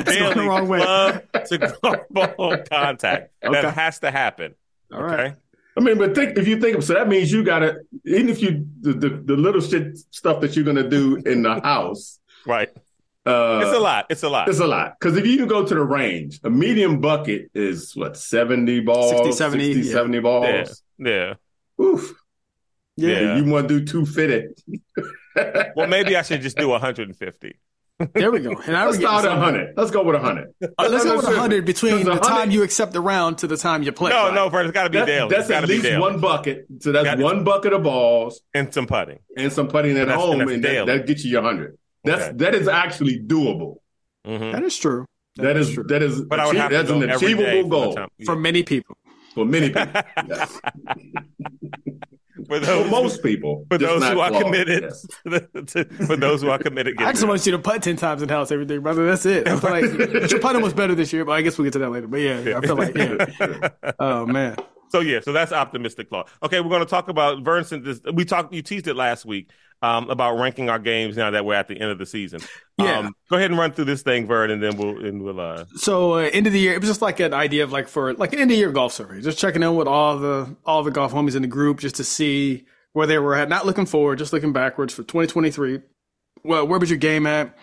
[0.05, 0.81] daily the wrong way.
[0.81, 3.33] club to golf ball contact.
[3.45, 3.63] Okay.
[3.63, 4.55] That has to happen.
[4.93, 5.21] All right.
[5.21, 5.37] Okay.
[5.77, 8.43] I mean, but think if you think of so that means you gotta even if
[8.43, 12.19] you the, the, the little shit stuff that you're gonna do in the house.
[12.47, 12.69] Right.
[13.25, 14.07] Uh, It's a lot.
[14.11, 14.49] It's a lot.
[14.49, 17.95] It's a lot because if you can go to the range, a medium bucket is
[17.95, 19.95] what seventy balls, 60, 70, 60, yeah.
[19.95, 20.83] 70 balls.
[20.99, 21.35] Yeah.
[21.79, 21.85] Yeah.
[21.85, 22.15] Oof.
[22.97, 23.21] Yeah.
[23.21, 23.37] Yeah.
[23.37, 24.59] You want to do two fitted?
[25.77, 27.59] Well, maybe I should just do 150.
[28.15, 28.53] There we go.
[28.67, 29.75] And I Let's would get start at hundred.
[29.77, 30.55] Let's go with hundred.
[30.63, 33.83] Uh, let's go with 100 between the time you accept the round to the time
[33.83, 34.11] you play.
[34.11, 35.29] No, no, Vern, it's got to be That- daily.
[35.29, 36.01] that's it's got at least daily.
[36.01, 36.67] one bucket.
[36.81, 39.19] So that's Got- one bucket of balls and some putting.
[39.37, 40.87] and some putting at And that's- and home, and that, daily.
[40.87, 41.77] that gets you your hundred.
[42.05, 42.37] That's Okay.
[42.39, 43.77] that is actually doable.
[44.25, 45.05] hmm That is true.
[45.37, 45.85] that is true.
[45.89, 48.09] that is But I would have that's an every day achievable for the goal time-
[48.25, 48.97] For many people.
[49.35, 50.03] for many people.
[50.29, 50.61] Yes.
[52.37, 55.07] For For those, most people, for those not who are committed, Yes.
[55.67, 58.29] to, for those who are committed, I just want you to putt 10 times in
[58.29, 59.07] house every day, brother.
[59.07, 59.49] That's it.
[59.49, 61.79] I feel like your putting was better this year, but I guess we'll get to
[61.81, 62.07] that later.
[62.07, 63.69] But yeah, I feel like, yeah.
[63.99, 64.57] Oh, man.
[64.91, 66.29] So yeah, so that's optimistic thought.
[66.43, 67.65] Okay, we're going to talk about Vern.
[67.71, 69.51] This, we talked, you teased it last week
[69.83, 72.41] um, about ranking our games now that we're at the end of the season.
[72.79, 72.99] Yeah.
[72.99, 75.41] Um, go ahead and run through this thing, Vern, and then we'll and we'll.
[75.41, 77.89] Uh, So uh, end of the year, it was just like an idea of like
[77.89, 80.83] for like an end of year golf survey, just checking in with all the all
[80.83, 83.49] the golf homies in the group, just to see where they were at.
[83.49, 85.81] Not looking forward, just looking backwards for 2023.
[86.45, 87.57] Well, where was your game at?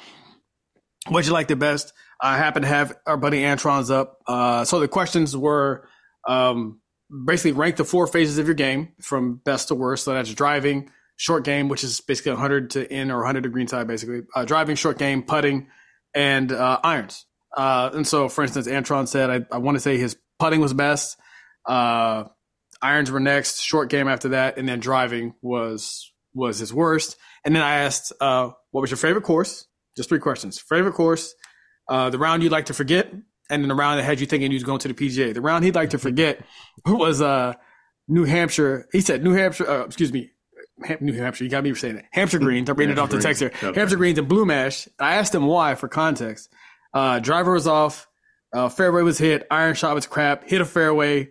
[1.08, 1.94] What'd you like the best?
[2.22, 4.20] I happen to have our buddy Antron's up.
[4.28, 5.88] Uh, so the questions were
[6.28, 6.80] um,
[7.26, 10.04] basically rank the four phases of your game from best to worst.
[10.04, 13.68] So that's driving, short game, which is basically 100 to in or 100 to green
[13.68, 14.22] side, basically.
[14.34, 15.68] Uh, driving, short game, putting,
[16.16, 17.26] and uh, irons.
[17.56, 20.74] Uh, and so, for instance, Antron said, I, I want to say his putting was
[20.74, 21.18] best.
[21.68, 22.26] Uh,
[22.82, 27.18] irons were next, short game after that, and then driving was was his worst.
[27.44, 29.66] And then I asked, uh, what was your favorite course?
[29.96, 30.60] Just three questions.
[30.60, 31.34] Favorite course,
[31.90, 33.12] uh, the round you'd like to forget,
[33.50, 35.34] and then the round that had you thinking you was going to the PGA.
[35.34, 36.46] The round he'd like to forget
[36.86, 37.22] was
[38.08, 38.88] New Hampshire.
[38.92, 39.82] He said New Hampshire.
[39.82, 40.32] Excuse me.
[40.84, 42.06] Ham- New Hampshire, you got me saying that.
[42.12, 42.70] Hampshire Greens.
[42.70, 43.52] I'm reading it off the text here.
[43.74, 44.88] Hampshire Greens and Blue Mash.
[45.00, 46.50] I asked him why for context.
[46.94, 48.08] Uh, driver was off.
[48.54, 49.46] Uh, fairway was hit.
[49.52, 50.48] Iron shot was crap.
[50.48, 51.30] Hit a fairway.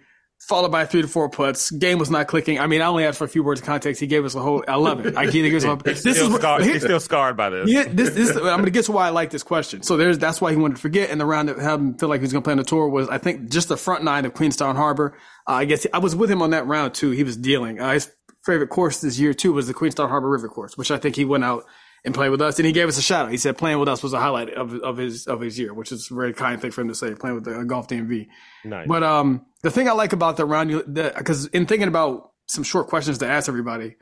[0.49, 1.71] Followed by three to four putts.
[1.71, 2.61] Game was not clicking.
[2.61, 4.01] I mean, I only asked for a few words of context.
[4.03, 4.63] He gave us a whole.
[4.69, 5.17] I love it.
[5.17, 7.71] I he gives us a, this is still what- scarred, he's still scarred by this.
[7.71, 9.83] yeah, this, this I'm going to get to why I like this question.
[9.83, 11.09] So there's that's why he wanted to forget.
[11.09, 12.65] And the round that had him feel like he was going to play on the
[12.65, 15.17] tour was I think just the front nine of Queenstown Harbor.
[15.49, 17.13] Uh, I guess I was with him on that round too.
[17.13, 17.81] He was dealing.
[17.81, 18.13] Uh, his
[18.47, 21.25] favorite course this year too was the Queenstown Harbor River course, which I think he
[21.25, 21.65] went out
[22.05, 22.59] and played with us.
[22.59, 23.33] And he gave us a shout out.
[23.33, 25.93] He said playing with us was a highlight of of his of his year, which
[25.93, 27.15] is a very kind thing for him to say.
[27.15, 28.29] Playing with the uh, golf DMV.
[28.65, 28.87] Nice.
[28.87, 32.87] But um, the thing I like about the round, because in thinking about some short
[32.87, 33.97] questions to ask everybody,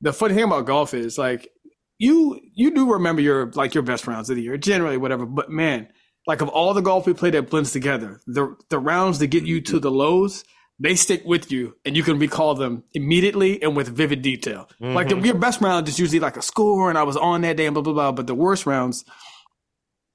[0.00, 1.50] the funny thing about golf is like
[1.98, 5.26] you you do remember your like your best rounds of the year, generally whatever.
[5.26, 5.88] But man,
[6.26, 9.44] like of all the golf we played that blends together, the the rounds that get
[9.44, 10.44] you to the lows,
[10.78, 14.68] they stick with you, and you can recall them immediately and with vivid detail.
[14.80, 17.56] Like the, your best round is usually like a score, and I was on that
[17.56, 18.12] day, and blah blah blah.
[18.12, 19.04] But the worst rounds,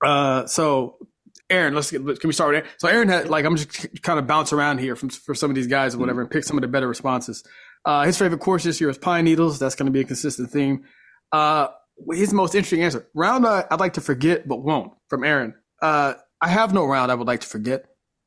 [0.06, 0.98] uh, so
[1.50, 2.70] Aaron, let's get, can we start with Aaron?
[2.78, 5.56] So Aaron had like I'm just kind of bounce around here from for some of
[5.56, 7.44] these guys or whatever and pick some of the better responses.
[7.86, 9.58] Uh, his favorite course this year is Pine Needles.
[9.60, 10.84] That's going to be a consistent theme.
[11.32, 11.70] Uh,
[12.12, 15.56] his most interesting answer round uh, I'd like to forget but won't from Aaron.
[15.82, 17.86] Uh, I have no round I would like to forget.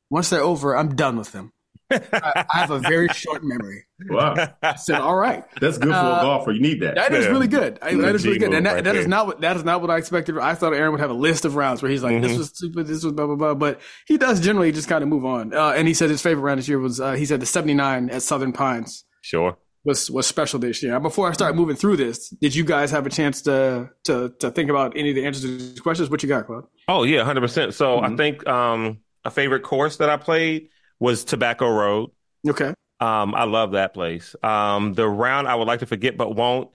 [0.09, 1.53] Once they're over, I'm done with them.
[1.91, 3.85] I, I have a very short memory.
[4.09, 5.43] Wow, I said, all right.
[5.61, 6.51] that's good for Uh, a golfer.
[6.51, 6.95] You need that.
[6.95, 7.31] That is Yeah.
[7.31, 7.79] really good.
[7.81, 9.81] I, that is really good, and that, right that is not what that is not
[9.81, 10.37] what I expected.
[10.37, 12.27] I thought Aaron would have a list of rounds where he's like, Mm-hmm.
[12.27, 12.87] "This was stupid.
[12.87, 15.53] This was blah blah blah." But he does generally just kind of move on.
[15.53, 17.73] Uh, and he said his favorite round this year was uh, he said the seventy
[17.73, 19.57] nine at Southern Pines sure.
[19.85, 20.99] was was special this year.
[20.99, 24.51] Before I start moving through this, did you guys have a chance to to to
[24.51, 26.09] think about any of the answers to these questions?
[26.09, 26.65] What you got, Club?
[26.87, 27.73] Oh yeah, hundred percent.
[27.73, 28.13] So I Mm-hmm.
[28.13, 28.17] Mhm.
[28.17, 30.69] think um, a favorite course that I played
[31.03, 32.11] was Tobacco Road.
[32.47, 34.35] Okay, Um, I love that place.
[34.41, 36.69] Um, the round I would like to forget but won't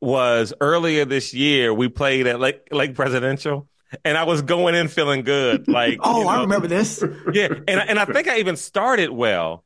[0.00, 1.72] was earlier this year.
[1.74, 3.68] We played at Lake Lake Presidential,
[4.04, 5.68] and I was going in feeling good.
[5.80, 7.04] Like, Oh, you I remember this.
[7.32, 9.62] Yeah, and I- and I think I even started well,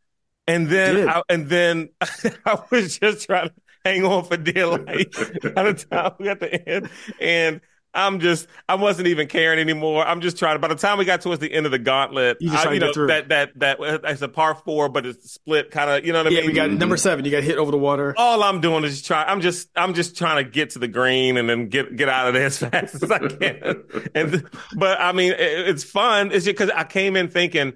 [0.46, 1.88] and then I, and then
[2.46, 5.12] I was just trying to hang on for dear life
[5.54, 6.88] by the time we got the end,
[7.20, 7.60] and
[7.92, 10.06] I'm just I wasn't even caring anymore.
[10.06, 10.54] I'm just trying.
[10.54, 12.72] To by the time we got towards the end of the gauntlet, You just I,
[12.72, 13.08] you know through.
[13.08, 16.06] that that that it's a par four, but it's split kind of.
[16.06, 16.50] You know what I Yeah, mean?
[16.50, 17.24] we got number seven.
[17.24, 18.14] You got hit over the water.
[18.16, 19.24] all I'm doing is try.
[19.24, 22.28] I'm just I'm just trying to get to the green and then get get out
[22.28, 23.82] of there as fast as I can.
[24.14, 26.28] And but I mean, it, it's fun.
[26.28, 27.72] It's just because I came in thinking,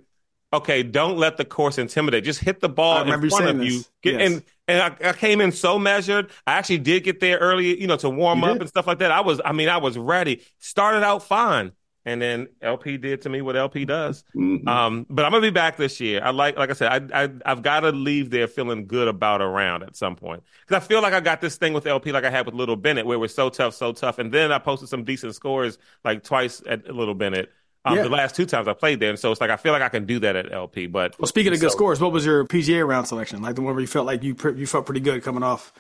[0.55, 2.25] okay, don't let the course intimidate.
[2.25, 3.83] Just hit the ball in front of you.
[4.03, 4.33] Get, Yes.
[4.33, 6.31] And and I, I came in so measured.
[6.47, 8.61] I actually did get there early, you know, to warm You up did.
[8.63, 9.11] and stuff like that.
[9.11, 10.41] I was, I mean, I was ready.
[10.59, 11.73] Started out fine.
[12.07, 14.25] and then LP did to me what LP does.
[14.37, 14.67] Mhm.
[14.69, 16.21] Um, but I'm gonna be back this year.
[16.23, 19.41] I like, like I said, I, I I've got to leave there feeling good about
[19.41, 22.13] a round at some point because I feel like I got this thing with LP
[22.13, 24.53] like I had with Little Bennett, where it was so tough, so tough, and then
[24.53, 27.51] I posted some decent scores like twice at Little Bennett.
[27.85, 28.03] Um, Yeah.
[28.05, 29.89] The last two times I played there, and so it's like I feel like I
[29.91, 30.87] can do that at LP.
[30.87, 33.43] But Well, speaking of good so- scores, what was your PGA round selection?
[33.43, 35.73] Like the one where you felt like you pre- you felt pretty good coming off.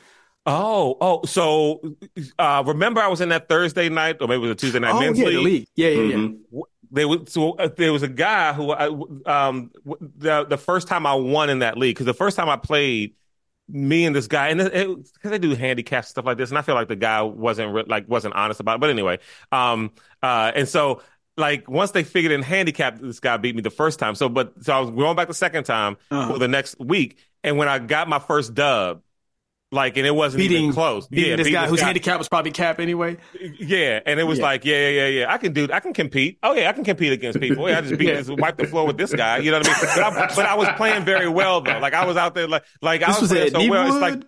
[0.46, 1.80] Oh, oh, so
[2.38, 4.92] uh, remember I was in that Thursday night, or maybe it was a Tuesday night
[4.94, 5.34] Oh men's yeah, league.
[5.36, 5.66] the league.
[5.74, 6.14] Yeah, yeah, yeah.
[6.16, 6.38] Mhm.
[6.90, 8.86] There was so uh, there was a guy who I,
[9.26, 9.70] um
[10.18, 13.14] the the first time I won in that league because the first time I played,
[13.68, 16.74] me and this guy and because they do handicap stuff like this, and I feel
[16.74, 18.80] like the guy wasn't re- like wasn't honest about it.
[18.80, 21.00] But anyway, um, uh, and so
[21.36, 24.14] like once they figured in handicap, this guy beat me the first time.
[24.14, 26.32] So but so I was going back the second time Uh-huh.
[26.32, 29.02] for the next week, and when I got my first dub.
[29.72, 31.08] Like and it wasn't Beating even close.
[31.08, 33.16] Beating yeah, this beating guy whose handicap was probably cap anyway.
[33.58, 34.44] yeah, and it was Yeah.
[34.44, 35.32] like, yeah, yeah, yeah, yeah.
[35.34, 35.66] I can do.
[35.72, 36.38] I can compete.
[36.44, 37.68] Oh yeah, I can compete against people.
[37.68, 38.14] Yeah, I just beat, Yeah.
[38.22, 39.38] just wipe the floor with this guy.
[39.38, 39.80] You know what I mean?
[39.96, 41.78] But I, but I was playing very well though.
[41.80, 43.86] Like I was out there, like like I was was playing so well.
[43.88, 44.22] It's like?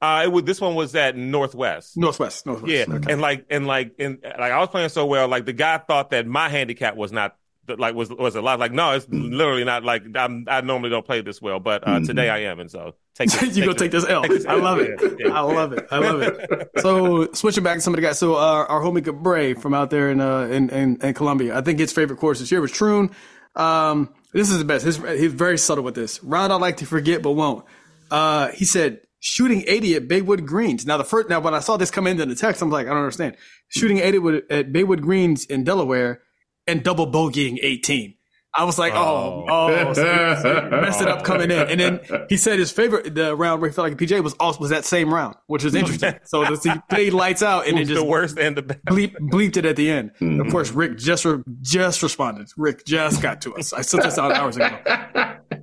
[0.00, 0.44] Uh, it was.
[0.44, 1.96] This one was at Northwest.
[1.96, 2.72] Northwest, Northwest.
[2.88, 3.12] Yeah, Okay.
[3.12, 5.28] and like and like and like I was playing so well.
[5.28, 7.36] Like the guy thought that my handicap was not
[7.76, 8.58] like was was a lot.
[8.58, 9.84] Like no, it's literally not.
[9.84, 12.06] Like I'm, I normally don't play this well, but uh, Mhm.
[12.06, 14.22] today I am, and so take this, you go take this L.
[14.22, 14.60] take this I L.
[14.60, 15.00] love it.
[15.18, 15.32] Yeah.
[15.32, 15.86] I love it.
[15.90, 16.70] I love it.
[16.78, 18.18] So switching back to some of the guys.
[18.20, 21.58] So uh, our homie Gabray from out there in uh in, in, in Colombia.
[21.58, 23.10] I think his favorite course this year was Troon.
[23.56, 24.84] Um, this is the best.
[24.84, 26.22] His, he's very subtle with this.
[26.22, 27.64] Round I like to forget but won't.
[28.10, 30.86] Uh, he said shooting 80 at Baywood Greens.
[30.86, 32.90] Now the first now when I saw this come into the text, I'm like, I
[32.90, 33.36] don't understand.
[33.68, 34.16] Shooting 80
[34.50, 36.22] at Baywood Greens in Delaware
[36.66, 38.14] and double bogeying 18.
[38.54, 41.68] I was like, oh, oh, so he- so messed it up coming in.
[41.68, 44.32] And then he said his favorite, the round where he felt like a PJ was
[44.40, 46.14] also was that same round, which was interesting.
[46.24, 48.84] so this, he played lights out and it just the worst and the best.
[48.86, 50.12] bleep, bleeped it at the end.
[50.20, 52.48] Of course, Rick just re- just responded.
[52.56, 53.72] Rick just got to us.
[53.72, 54.68] I sent this out hours ago.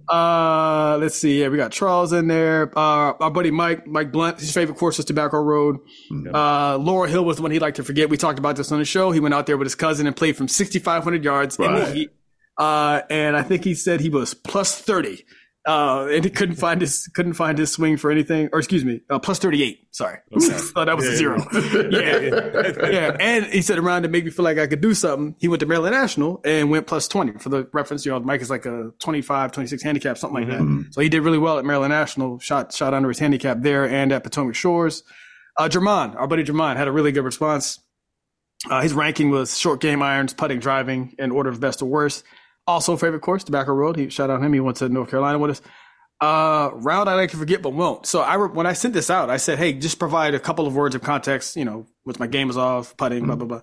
[0.07, 1.41] Uh, let's see.
[1.41, 2.71] Yeah, we got Charles in there.
[2.77, 4.39] Uh, our buddy Mike, Mike Blunt.
[4.39, 5.77] His favorite course was Tobacco Road.
[6.33, 8.09] Uh, Laurel Hill was the one he liked to forget.
[8.09, 9.11] We talked about this on the show.
[9.11, 12.11] He went out there with his cousin and played from 6,500 yards in the heat.
[12.57, 15.23] Uh, and I think he said he was plus 30.
[15.67, 19.01] Uh, and he couldn't find his couldn't find his swing for anything, or excuse me,
[19.09, 19.87] uh, plus thirty eight.
[19.89, 21.43] Sorry, thought that was a zero.
[21.91, 23.17] Yeah, yeah.
[23.19, 25.35] And he said around to make me feel like I could do something.
[25.39, 28.05] He went to Maryland National and went plus 20 for the reference.
[28.05, 30.87] You know, Mike is like a 25, 26 handicap, something like that.
[30.91, 34.11] So he did really well at Maryland National, shot, shot under his handicap there and
[34.11, 35.01] at Potomac Shores.
[35.57, 37.79] Uh, Jermon, our buddy Jermon had a really good response.
[38.69, 42.23] Uh, his ranking was short game irons, putting, driving in order of best to worst.
[42.67, 43.97] Also favorite course, Tobacco Road.
[43.97, 44.53] He shout out him.
[44.53, 45.61] He went to North Carolina with us.
[46.21, 48.05] Uh, round I like to forget, but won't.
[48.05, 50.65] So I, re- when I sent this out, I said, Hey, just provide a couple
[50.65, 53.61] of words of context, you know, with my game is off, putting, blah, blah, blah.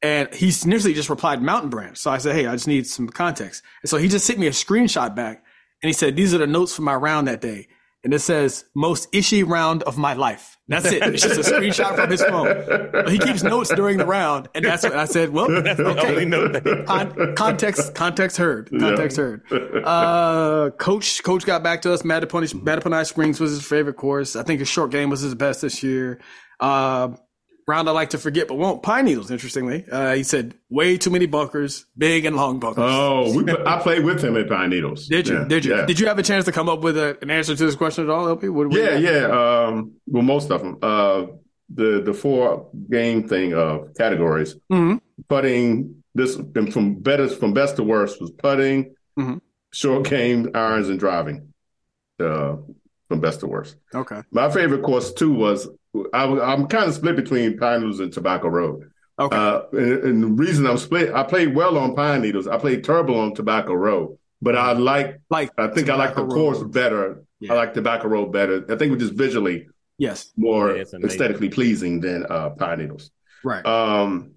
[0.00, 1.96] And he initially just replied mountain Branch.
[1.98, 3.62] So I said, Hey, I just need some context.
[3.82, 5.44] And so he just sent me a screenshot back
[5.82, 7.68] and he said, these are the notes from my round that day.
[8.04, 10.56] And it says most ishy round of my life.
[10.68, 11.02] That's it.
[11.02, 12.90] It's just a screenshot from his phone.
[12.92, 14.48] But he keeps notes during the round.
[14.54, 15.30] And that's what I said.
[15.30, 16.84] Well, okay.
[16.84, 18.70] Con- context, context heard.
[18.78, 19.42] Context heard.
[19.84, 22.02] Uh, coach, coach got back to us.
[22.02, 24.36] Mattapony Springs was his favorite course.
[24.36, 26.20] I think his short game was his best this year.
[26.60, 27.10] Uh,
[27.68, 28.82] round I like to forget, but won't.
[28.82, 29.84] Pine Needles, interestingly.
[29.90, 32.82] Uh, he said way too many bunkers, big and long bunkers.
[32.86, 35.06] Oh, we, I played with him at Pine Needles.
[35.06, 35.36] Did you?
[35.38, 35.76] Yeah, Did you?
[35.76, 35.86] Yeah.
[35.86, 38.04] Did you have a chance to come up with a, an answer to this question
[38.04, 38.50] at all, LB?
[38.50, 39.66] What, what- yeah, yeah.
[39.66, 40.78] Um, well, most of them.
[40.82, 41.26] Uh,
[41.72, 44.56] the the four game thing of categories.
[44.72, 45.00] Mhm.
[45.28, 46.36] Putting this
[46.72, 49.40] from better from best to worst was putting, Mhm.
[49.70, 51.52] short game, irons, and driving.
[52.18, 52.56] Uh,
[53.08, 53.76] from best to worst.
[53.94, 54.22] Okay.
[54.30, 55.68] My favorite course too was
[56.12, 58.90] I, am kind of split between Pine Needles and Tobacco Road.
[59.18, 59.36] Okay.
[59.36, 62.46] Uh, and, and the reason I'm split, I played well on Pine Needles.
[62.46, 65.20] I played terrible on Tobacco Road, but I like.
[65.30, 66.72] like, I think I like the Tobacco course Road.
[66.72, 67.24] better.
[67.40, 67.52] Yeah.
[67.52, 68.64] I like Tobacco Road better.
[68.64, 70.32] I think it was just visually yes.
[70.36, 73.10] more Yeah, aesthetically pleasing than uh, Pine Needles.
[73.44, 73.64] Right.
[73.64, 74.32] Um,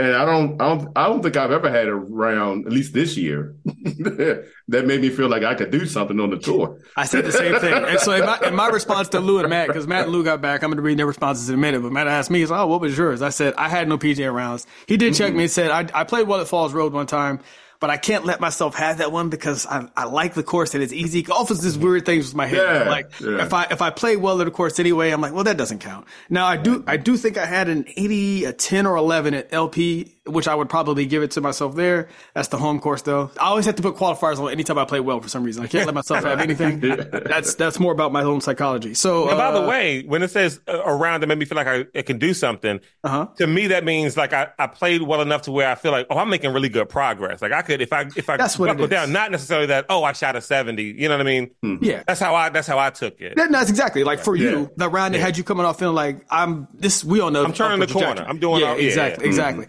[0.00, 2.94] and I don't, I don't, I don't think I've ever had a round, at least
[2.94, 6.78] this year, that made me feel like I could do something on the tour.
[6.96, 7.72] I said the same thing.
[7.72, 10.24] And so in my, in my response to Lou and Matt, because Matt and Lou
[10.24, 12.46] got back, I'm going to read their responses in a minute, but Matt asked me,
[12.46, 13.20] oh, what was yours?
[13.20, 14.66] I said, I had no PGA rounds.
[14.86, 15.36] He did check mm-hmm.
[15.36, 17.40] me and said, I, I played well at Falls Road one time,
[17.80, 20.82] but I can't let myself have that one because I, I like the course and
[20.82, 21.22] it's easy.
[21.22, 22.58] Golf is this weird thing with my head.
[22.58, 23.42] Yeah, like yeah.
[23.42, 25.78] if I, if I play well at a course anyway, I'm like, well, that doesn't
[25.78, 26.06] count.
[26.28, 29.52] Now I do, I do think I had an 80, a 10 or 11 at
[29.52, 32.08] LP which I would probably give it to myself there.
[32.34, 33.30] That's the home course, though.
[33.38, 35.62] I always have to put qualifiers on anytime I play well for some reason.
[35.62, 36.80] I can't let myself have anything.
[36.80, 38.94] That's that's more about my own psychology.
[38.94, 41.56] So, And by the uh, way, when it says uh, around to made me feel
[41.56, 43.26] like I, it can do something, Uh-huh.
[43.38, 46.06] to me that means like I, I played well enough to where I feel like
[46.10, 47.42] oh I'm making really good progress.
[47.42, 48.90] Like I could if I if I That's what it buckle is.
[48.90, 50.84] down, not necessarily that oh I shot a seventy.
[50.84, 51.78] You know what I mean?
[51.82, 53.34] yeah, That's how I that's how I took it.
[53.36, 54.50] Yeah, no, that's exactly like for Yeah.
[54.50, 54.70] you.
[54.76, 57.04] The round that had you coming off feeling like I'm this.
[57.04, 58.24] We all know I'm turning upward the corner.
[58.26, 59.28] I'm doing yeah, all- yeah, exactly, yeah.
[59.30, 59.66] exactly.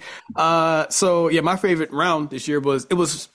[0.51, 3.29] Uh, so yeah, my favorite round this year was it was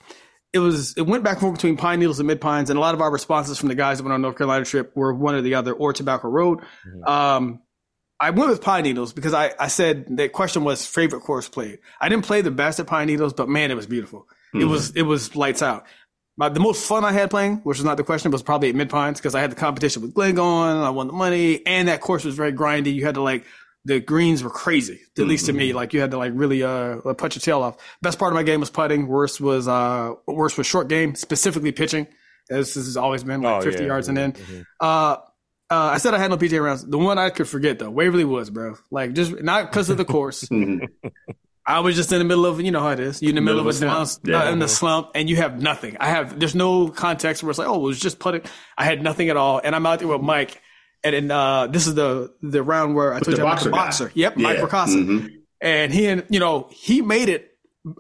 [0.53, 2.81] it was it went back and forth between Pine Needles and Mid Pines, and a
[2.81, 5.35] lot of our responses from the guys that went on North Carolina trip were one
[5.35, 6.61] or the other or Tobacco Road.
[7.07, 7.63] Um,
[8.21, 11.79] I went with Pine Needles because I, I said the question was favorite course played.
[12.01, 14.27] I didn't play the best at Pine Needles, but man, it was beautiful.
[14.53, 15.87] It was it was lights out.
[16.39, 18.75] My, the most fun I had playing, which was not the question, was probably at
[18.75, 20.77] Mid Pines because I had the competition with Glenn going.
[20.77, 22.95] I won the money, and that course was very grindy.
[22.95, 23.45] You had to like
[23.87, 25.73] the greens were crazy, at least to me.
[25.73, 27.77] Like you had to like really uh punch your tail off.
[28.03, 29.07] Best part of my game was putting.
[29.07, 32.07] Worst was uh worst was short game, specifically pitching.
[32.51, 33.87] As this has always been like Oh, 50 yeah.
[33.87, 34.35] yards and in.
[34.81, 35.17] Uh,
[35.69, 36.85] uh, I said I had no PJ rounds.
[36.87, 38.77] The one I could forget though, Waverly Woods, bro.
[38.91, 40.49] Like just not because of the course.
[41.69, 43.21] I was just in the middle of you know how it is.
[43.21, 44.45] You're in the middle, of a slump, Yeah.
[44.45, 45.97] uh, in the slump, and you have nothing.
[45.99, 48.43] I have there's no context where it's like, oh, it was just putting.
[48.79, 50.61] I had nothing at all, and I'm out there with Mike,
[51.07, 53.73] and then uh, this is the the round where I told you I'm boxer a
[53.73, 53.79] guy.
[53.79, 54.11] boxer.
[54.15, 54.65] Yep, Mike Yeah.
[54.67, 55.31] Ricasa, Mhm.
[55.61, 57.53] and he and you know he made it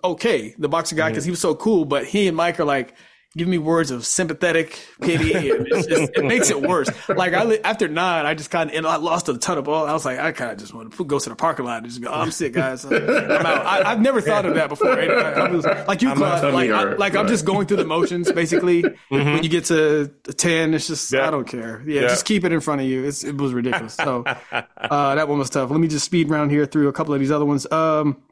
[0.02, 1.84] okay, the boxer guy, because he was so cool.
[1.84, 2.94] But he and Mike are like.
[3.36, 5.32] Give me words of sympathetic pity.
[5.70, 6.88] Just, it makes it worse.
[7.08, 9.86] Like I, after nine, I just kind of, and I lost a ton of ball.
[9.86, 11.86] I was like, I kind of just want to go to the parking lot and
[11.86, 12.84] just go, oh, I'm sick, guys.
[12.86, 13.66] I'm out.
[13.66, 14.98] I, I've never thought of that before.
[14.98, 16.98] I, was like you, Claude, like, I, right.
[16.98, 18.32] like I'm just going through the motions.
[18.32, 21.28] Basically, when you get to ten, it's just Yeah.
[21.28, 21.82] I don't care.
[21.86, 22.08] Yeah, Yeah.
[22.08, 23.04] just keep it in front of you.
[23.04, 23.94] It's, it was ridiculous.
[23.94, 25.70] So uh, that one was tough.
[25.70, 27.70] Let me just speed round here through a couple of these other ones.
[27.70, 28.22] Um,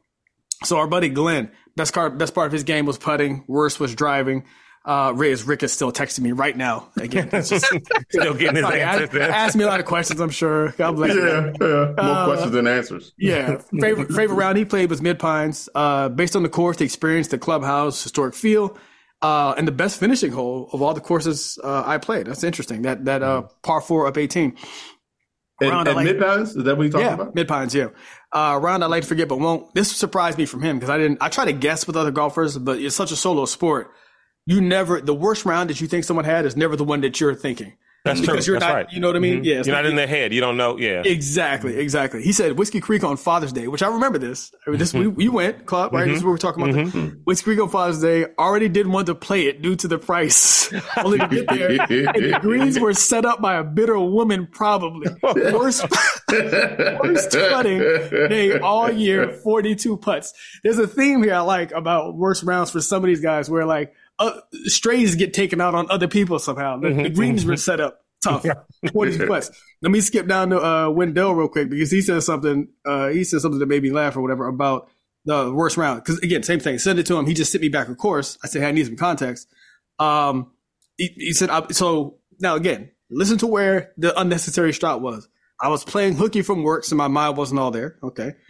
[0.63, 3.43] so our buddy Glenn, best part, best part of his game was putting.
[3.47, 4.45] Worst was driving.
[4.85, 6.89] Uh, Riz, Rick is still texting me right now.
[6.97, 7.65] Again, just,
[8.11, 9.15] Still getting his Sorry, answers.
[9.19, 10.19] a- asked me a lot of questions.
[10.21, 10.69] I'm sure.
[10.77, 11.25] God bless you.
[11.27, 11.67] Yeah, yeah.
[11.67, 13.13] More Uh, questions than answers.
[13.17, 15.67] Yeah, favorite favorite round he played was Mid Pines.
[15.73, 18.77] Uh, based on the course, the experience, the clubhouse, historic feel,
[19.23, 22.27] uh, and the best finishing hole of all the courses uh, I played.
[22.27, 22.83] That's interesting.
[22.83, 24.55] That that uh, par four up eighteen.
[25.61, 27.33] And, Round I and like- mid pines, is that what you're talking Yeah, about?
[27.33, 27.73] Mid Pines.
[27.73, 27.87] Yeah,
[28.33, 29.73] uh, round I like to forget, but won't.
[29.73, 31.17] This surprised me from him because I didn't.
[31.21, 33.89] I try to guess with other golfers, but it's such a solo sport.
[34.45, 37.19] You never the worst round that you think someone had is never the one that
[37.19, 37.73] you're thinking.
[38.05, 38.33] That's true.
[38.33, 38.75] because you're That's not.
[38.75, 38.91] right.
[38.91, 39.37] You know what I mean?
[39.37, 39.45] Mm-hmm.
[39.45, 40.31] Yeah, You're not in their head.
[40.31, 40.77] You don't know.
[40.77, 41.01] Yeah.
[41.03, 41.81] Exactly, mm-hmm.
[41.81, 42.21] exactly.
[42.21, 44.53] He said Whiskey Creek on Father's Day, which I remember this.
[44.65, 45.15] I mean, this we, mm-hmm.
[45.15, 46.07] we went club right.
[46.07, 46.91] This is what we're talking about.
[46.93, 49.97] The, Whiskey Creek on Father's Day already didn't want to play it due to the
[49.97, 50.71] price.
[50.97, 55.09] Only to get there, and the greens were set up by a bitter woman, probably
[55.23, 55.81] worst
[56.31, 59.31] worst putting day all year.
[59.31, 60.33] Forty two putts.
[60.63, 63.65] There's a theme here I like about worst rounds for some of these guys, where
[63.65, 66.77] like uh, strays get taken out on other people somehow.
[66.77, 68.45] The, the greens were set up tough.
[68.91, 69.51] 42 putts.
[69.81, 72.67] Let me skip down to uh, Wendell real quick because he said something.
[72.85, 74.89] Uh, he said something that made me laugh or whatever about
[75.25, 76.03] the worst round.
[76.03, 76.77] Because again, same thing.
[76.79, 77.25] Send it to him.
[77.25, 78.37] He just sent me back a course.
[78.43, 79.47] I said, hey, I need some context.
[79.99, 80.51] Um,
[80.97, 85.27] he, he said, I, so now again, listen to where the unnecessary shot was.
[85.61, 87.97] I was playing hooky from work, so my mind wasn't all there.
[88.03, 88.33] Okay.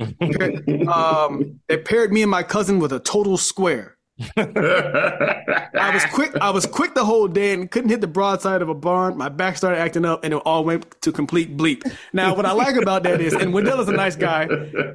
[0.88, 3.95] um, it paired me and my cousin with a total square.
[4.38, 6.36] I was quick.
[6.40, 9.18] I was quick the whole day and couldn't hit the broadside of a barn.
[9.18, 11.84] My back started acting up, and it all went to complete bleep.
[12.14, 14.48] Now, what I like about that is, and Wendell is a nice guy,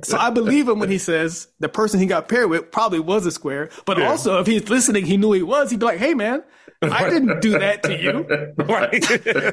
[0.04, 3.26] so I believe him when he says the person he got paired with probably was
[3.26, 3.70] a square.
[3.84, 5.70] But also, if he's listening, he knew he was.
[5.70, 6.42] He'd be like, "Hey, man,
[6.82, 8.26] I didn't do that to you."
[8.70, 9.02] Right.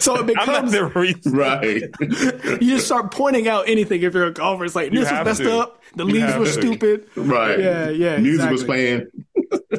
[0.02, 1.34] So it I'm not becomes the reason.
[1.34, 1.82] right.
[2.62, 4.66] you just start pointing out anything if you're a golfer.
[4.66, 5.58] It's like this was messed to.
[5.60, 5.84] up.
[5.96, 6.52] The You leaves were to.
[6.52, 7.08] stupid.
[7.16, 7.60] Right.
[7.60, 9.08] Yeah, yeah, Music was playing.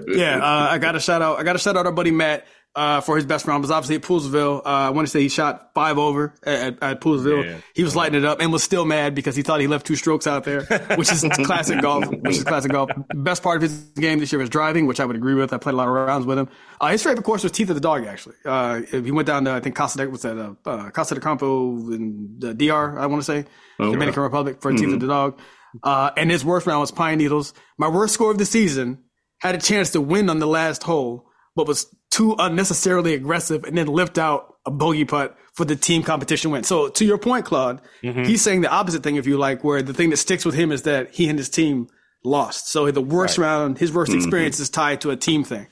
[0.08, 1.38] Yeah, uh, I got to shout out.
[1.38, 3.62] I got to shout out our buddy Matt uh, for his best round.
[3.62, 4.60] Was obviously at Poolesville.
[4.60, 7.44] Uh, I want to say he shot five over at, at Poolesville.
[7.44, 7.58] Yeah.
[7.74, 9.96] He was lighting it up and was still mad because he thought he left two
[9.96, 10.62] strokes out there,
[10.96, 12.06] which is classic golf.
[12.06, 12.90] Which is classic golf.
[13.14, 15.52] Best part of his game this year was driving, which I would agree with.
[15.52, 16.48] I played a lot of rounds with him.
[16.80, 18.06] Uh, his favorite course was Teeth of the Dog.
[18.06, 20.38] Actually, uh, he went down to I think Costa de, what's that?
[20.38, 22.98] Uh, uh, Costa de Campo in the DR.
[22.98, 23.44] I want to say
[23.78, 25.40] Dominican Republic for Teeth of the Dog.
[25.82, 27.52] Uh, and his worst round was Pine Needles.
[27.76, 29.04] My worst score of the season
[29.40, 33.76] had a chance to win on the last hole, but was too unnecessarily aggressive and
[33.76, 36.62] then lift out a bogey putt for the team competition win.
[36.64, 39.94] So to your point, Claude, he's saying the opposite thing, if you like, where the
[39.94, 41.88] thing that sticks with him is that he and his team
[42.24, 42.68] lost.
[42.70, 45.66] So the worst round, his worst experience is tied to a team thing,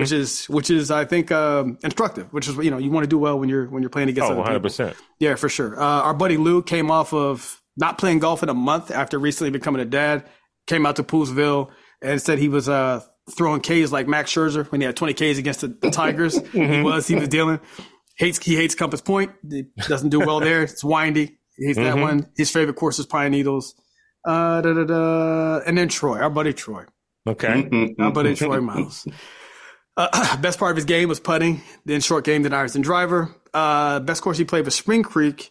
[0.00, 3.08] which is, which is, I think, um, instructive, which is, you know, you want to
[3.08, 4.94] do well when you're, when you're playing against Oh, other 100%.
[5.18, 5.80] Yeah, for sure.
[5.80, 9.50] Uh, our buddy Lou came off of not playing golf in a month after recently
[9.50, 10.24] becoming a dad.
[10.66, 11.70] Came out to Poolesville,
[12.02, 15.38] and said he was uh, throwing Ks like Max Scherzer when he had 20 Ks
[15.38, 16.38] against the, the Tigers.
[16.52, 17.60] He was he was dealing.
[18.16, 19.32] Hates he hates Compass Pointe.
[19.48, 20.62] He doesn't do well there.
[20.62, 21.38] It's windy.
[21.56, 22.30] He hates that one.
[22.36, 23.74] His favorite course is Pine Needles.
[24.24, 25.58] Uh, da, da, da.
[25.66, 26.84] And then Troy, our buddy Troy.
[27.26, 27.94] Okay.
[27.98, 29.06] Our buddy Troy Miles.
[29.96, 31.62] Uh, best part of his game was putting.
[31.84, 33.34] Then short game, then irons and driver.
[33.52, 35.50] Uh, best course he played was Spring Creek.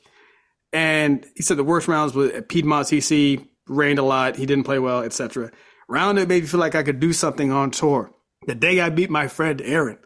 [0.73, 4.65] And he said the worst rounds was at Piedmont CC, rained a lot, he didn't
[4.65, 5.51] play well, etc.
[5.89, 8.11] Round that made me feel like I could do something on tour.
[8.45, 9.97] The day I beat my friend Aaron,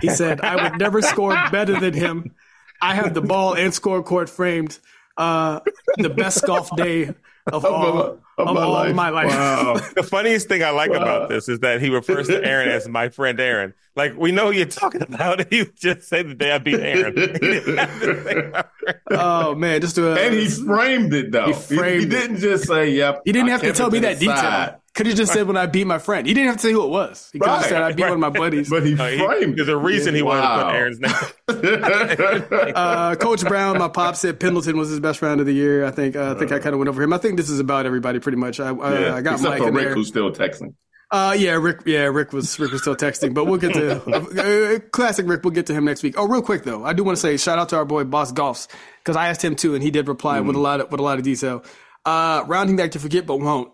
[0.00, 2.34] he said I would never score better than him.
[2.80, 4.78] I have the ball and scorecard framed.
[5.16, 5.60] Uh,
[5.96, 7.14] the best golf day
[7.50, 8.94] of all, of of my all life.
[8.94, 9.30] my life.
[9.30, 9.76] Wow.
[9.94, 13.08] The funniest thing I like about this is that he refers to Aaron as my
[13.08, 13.72] friend Aaron.
[13.94, 15.50] Like we know who you're talking about.
[15.50, 17.16] He would just say the day I beat Aaron.
[17.16, 18.98] He didn't have to say my friend.
[19.10, 21.46] Oh man, just to, uh, and he framed it though.
[21.46, 22.10] He He, framed he it.
[22.10, 24.82] didn't just say, "Yep." He didn't I have to tell me that the detail.
[24.96, 25.04] Side.
[25.04, 26.26] Could have just said when I beat my friend.
[26.26, 27.28] He didn't have to say who it was.
[27.32, 28.70] He could have Right, said I beat one of my buddies.
[28.70, 29.56] But he No, he- framed.
[29.58, 30.64] there's a reason he wanted to Wow.
[30.64, 31.12] put Aaron's name.
[32.76, 35.84] Uh, Coach Brown, my pop said Pendleton was his best round of the year.
[35.84, 37.12] I think uh, I think I kind of went over him.
[37.12, 38.60] I think this is about everybody pretty much.
[38.60, 39.94] I, uh, Yeah, I got except Mike for Rick, there.
[39.94, 40.74] who's still texting.
[41.10, 41.82] Uh, yeah, Rick.
[41.86, 44.02] Yeah, Rick was Rick was still texting, but we'll get to
[44.76, 45.44] uh, classic Rick.
[45.44, 46.14] We'll get to him next week.
[46.18, 48.32] Oh, real quick though, I do want to say shout out to our boy Boss
[48.32, 48.66] Golfs
[49.04, 51.04] because I asked him too, and he did reply with a lot of with a
[51.04, 51.62] lot of detail.
[52.04, 53.70] Uh, rounding back to forget but won't.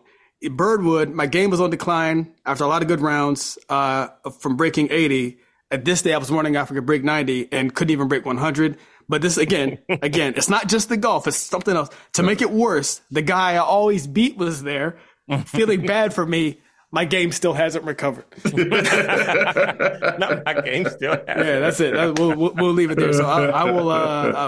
[0.51, 4.09] Birdwood, my game was on decline after a lot of good rounds uh,
[4.41, 5.39] from breaking 80.
[5.71, 8.79] At this day, I was warning I could break 90 and couldn't even break 100.
[9.09, 11.91] But this again, again, it's not just the golf; it's something else.
[12.15, 14.99] To make it worse, the guy I always beat was there,
[15.47, 16.62] feeling bad for me.
[16.95, 18.27] My game still hasn't recovered.
[18.45, 21.25] no, my game still has.
[21.27, 21.95] Yeah, that's it.
[21.95, 23.15] That- we'll, we'll, we'll leave it there.
[23.15, 23.89] So I, I will.
[23.91, 23.95] Uh,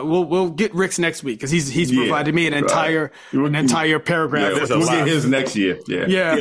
[0.01, 2.62] uh, we'll we'll get Rick's next week because he's he's Yeah, provided me an right.
[2.62, 4.68] entire an entire paragraph.
[4.68, 5.78] Yeah, we'll get his next year.
[5.88, 6.05] Yeah.
[6.07, 6.36] yeah.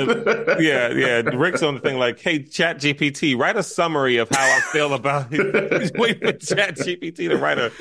[0.60, 1.22] yeah, yeah.
[1.34, 4.94] Rick's on the thing like, hey, Chat GPT, write a summary of how I feel
[4.94, 5.82] about it.
[5.82, 7.72] He's waiting for Chat GPT to write a.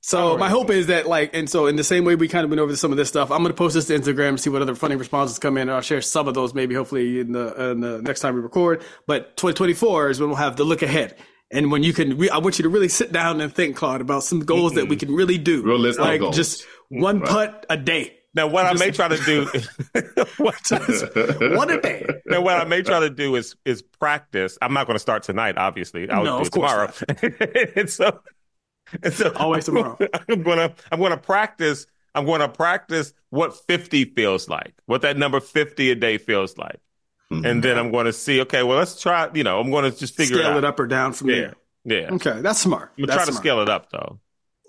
[0.00, 2.50] So my hope is that like, and so in the same way we kind of
[2.50, 4.48] went over some of this stuff, I'm going to post this to Instagram and see
[4.50, 7.32] what other funny responses come in, and I'll share some of those maybe hopefully in
[7.32, 8.82] the in the next time we record.
[9.06, 11.16] But 2024 is when we'll have the look ahead.
[11.50, 14.02] And when you can, re- I want you to really sit down and think, Claude,
[14.02, 15.62] about some goals that we can really do.
[15.62, 16.36] Realistic like goals.
[16.36, 18.14] just one putt a day.
[18.34, 19.46] Now, what I may try to do,
[20.36, 20.54] what,
[21.56, 22.06] One a day.
[22.26, 24.58] now what I may try to do is is practice.
[24.60, 26.08] I'm not going to start tonight, obviously.
[26.10, 27.72] I'll No, do of it course tomorrow.
[27.76, 28.20] and so,
[29.02, 29.98] and so Always tomorrow.
[30.28, 31.86] I'm gonna I'm gonna practice.
[32.14, 36.56] I'm going to practice what 50 feels like, what that number 50 a day feels
[36.58, 36.80] like,
[37.30, 37.44] mm-hmm.
[37.44, 38.40] and then I'm going to see.
[38.40, 39.28] Okay, well, let's try.
[39.34, 40.64] You know, I'm going to just figure Scale it it out.
[40.64, 41.52] up or down from Yeah,
[41.84, 42.02] there.
[42.02, 42.14] yeah.
[42.14, 42.92] Okay, that's smart.
[42.98, 44.18] I'm gonna That's try to scale it up though.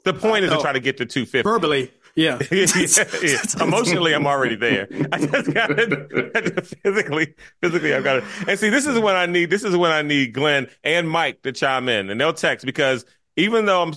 [0.03, 0.61] The point is to Oh.
[0.61, 1.43] try to get to 250.
[1.43, 1.91] verbally.
[2.15, 2.39] Yeah.
[2.51, 2.65] yeah,
[3.23, 3.37] yeah.
[3.61, 4.87] Emotionally, I'm already there.
[5.11, 8.23] I just got to physically, physically, I've got it.
[8.47, 9.49] And see, this is when I need.
[9.49, 13.05] This is when I need Glenn and Mike to chime in, and they'll text because
[13.35, 13.93] even though I'm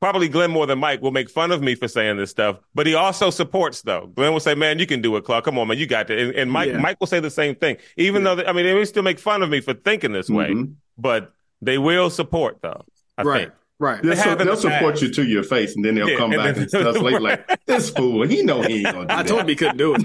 [0.00, 2.86] probably Glenn more than Mike will make fun of me for saying this stuff, but
[2.86, 4.06] he also supports though.
[4.14, 5.44] Glenn will say, "Man, you can do it, Clark.
[5.44, 6.78] Come on, man, you got it." And, and Mike, Yeah.
[6.78, 9.42] Mike will say the same thing, even though I mean they may still make fun
[9.42, 10.74] of me for thinking this way, Mhm.
[10.96, 12.84] but they will support though.
[13.18, 13.40] I right.
[13.42, 13.52] think.
[13.80, 14.02] Right.
[14.02, 15.02] They'll, They have in they'll the support past.
[15.02, 17.18] you to your face, and then they'll Yeah, come and back then- and stuff later
[17.20, 19.78] like, "This fool, he know he ain't gonna do I that." told him he couldn't
[19.78, 20.02] do it.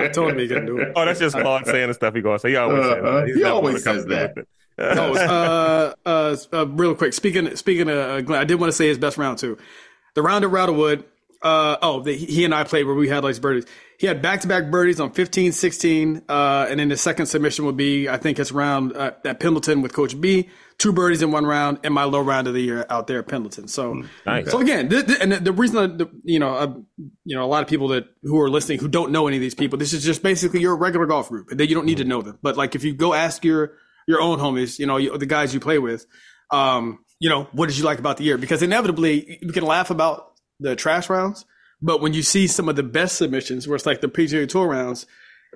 [0.00, 0.92] I told him he couldn't do it.
[0.96, 2.50] Oh, that's just Claude saying the stuff he going to say.
[2.50, 3.26] He always says that.
[3.28, 4.34] He's He always says come that.
[4.78, 7.12] Oh, uh, uh, uh, real quick.
[7.12, 9.58] Speaking, speaking of uh, Glenn, I did want to say his best round too.
[10.14, 11.04] The round at Rattlewood.
[11.40, 13.64] Uh, oh, the, he and I played where we had like birdies.
[13.98, 17.64] He had back to back birdies on 15, 16, uh, and then the second submission
[17.64, 20.48] would be, I think it's round uh, at Pendleton with Coach B.
[20.78, 23.28] Two birdies in one round, and my low round of the year out there at
[23.28, 23.66] Pendleton.
[23.68, 24.50] So, Nice.
[24.50, 26.74] so again, and the, the reason, that, you know, uh,
[27.24, 29.40] you know, a lot of people that who are listening who don't know any of
[29.40, 31.48] these people, this is just basically your regular golf group.
[31.50, 33.72] That you don't need to know them, but like if you go ask your
[34.08, 36.06] your own homies, you know, you, the guys you play with,
[36.50, 38.38] um, you know, what did you like about the year?
[38.38, 41.44] Because inevitably, you can laugh about the trash rounds,
[41.82, 44.66] but when you see some of the best submissions, where it's like the PGA Tour
[44.66, 45.06] rounds,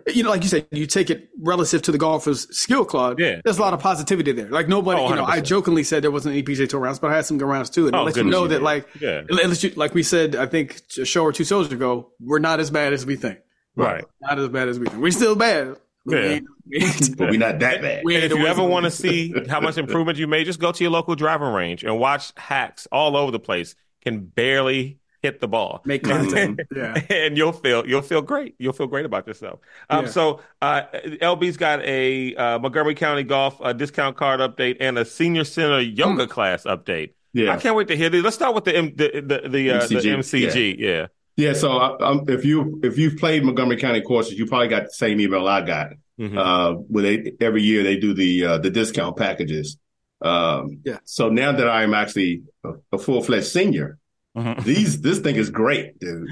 [0.07, 3.19] you know, like you said, you take it relative to the golfer's skill, Claude.
[3.21, 3.41] Yeah.
[3.45, 4.49] There's a lot of positivity there.
[4.49, 7.11] Like nobody, Oh, you know, I jokingly said there wasn't any PGA Tour rounds, but
[7.11, 7.87] I had some good rounds too.
[7.89, 9.23] And Oh, it lets you know that, like, Yeah.
[9.29, 12.71] you- like we said, I think a show or two shows ago, we're not as
[12.71, 13.39] bad as we think.
[13.77, 14.05] Right.
[14.23, 15.01] Not as bad as we think.
[15.03, 15.77] We're still bad.
[16.07, 16.29] but we Yeah.
[16.35, 18.03] ain't- we ain't- but we're not that bad.
[18.05, 20.73] we ain't If you ever want to see how much improvement you made, just go
[20.73, 23.75] to your local driving range and watch hacks all over the place.
[24.05, 25.81] Can barely hit the ball.
[25.85, 27.01] make content, yeah.
[27.09, 28.57] and you'll feel you'll feel great.
[28.59, 29.61] You'll feel great about yourself.
[29.91, 30.11] Um, Yeah.
[30.11, 35.05] So uh, LB's got a uh, Montgomery County Golf uh, discount card update and a
[35.05, 36.31] senior center yoga Hmm.
[36.31, 37.11] class update.
[37.33, 37.53] Yeah.
[37.53, 38.25] I can't wait to hear this.
[38.25, 40.77] Let's start with the M- the the the, uh, the MCG, MCG.
[40.79, 41.07] Yeah.
[41.43, 41.71] Yeah, so
[42.01, 45.47] um, if you if you've played Montgomery County courses, you probably got the same email
[45.49, 45.89] I got.
[46.21, 46.37] Mhm.
[46.39, 49.79] Uh, where they every year they do the uh, the discount packages.
[50.21, 50.99] Um, Yeah.
[51.05, 53.99] So now that I'm actually a, a full fledged senior,
[54.37, 54.63] Mhm.
[54.71, 56.29] these this thing is great, dude.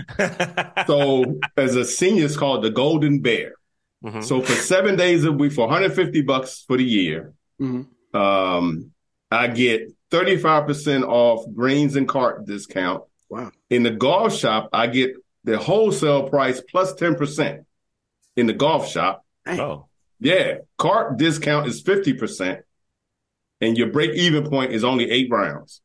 [0.87, 3.53] So as a senior, it's called the Golden Bear.
[4.05, 4.23] Mhm.
[4.23, 7.87] So for seven days a week, for 150 bucks for the year, Mhm.
[8.15, 8.93] um,
[9.31, 13.03] I get 35% off greens and cart discount.
[13.31, 13.53] Wow.
[13.71, 15.15] In the golf shop, I get
[15.45, 17.65] the wholesale price plus 10%
[18.37, 19.25] in the golf shop.
[19.47, 19.87] oh,
[20.21, 20.59] Yeah.
[20.77, 22.61] Cart discount is 50%.
[23.63, 25.81] And your break even point is only eight rounds.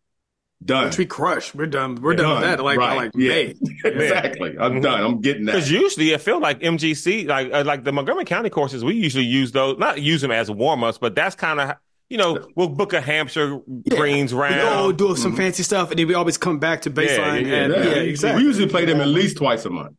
[0.63, 0.85] Done.
[0.85, 1.53] Which we crush.
[1.53, 1.95] We're done.
[2.01, 2.41] We're done, Done.
[2.41, 2.63] with that.
[2.63, 2.95] Like, Right.
[2.95, 3.29] like Yeah.
[3.29, 3.53] May.
[3.85, 4.55] exactly.
[4.57, 4.81] I'm Mhm.
[4.83, 5.01] done.
[5.03, 5.51] I'm getting that.
[5.53, 9.25] because usually I feel like MGC, like uh, like the Montgomery County courses, we usually
[9.25, 11.75] use those, not use them as warm ups, but that's kind of
[12.09, 13.97] you know we'll book a Hampshire Yeah.
[13.97, 14.61] greens We round.
[14.61, 15.37] go do some mm-hmm.
[15.37, 17.45] fancy stuff, and then we always come back to baseline.
[17.45, 17.83] yeah, and, yeah.
[17.83, 18.01] yeah, Yeah.
[18.01, 18.43] exactly.
[18.43, 19.95] We usually play them at least twice a month.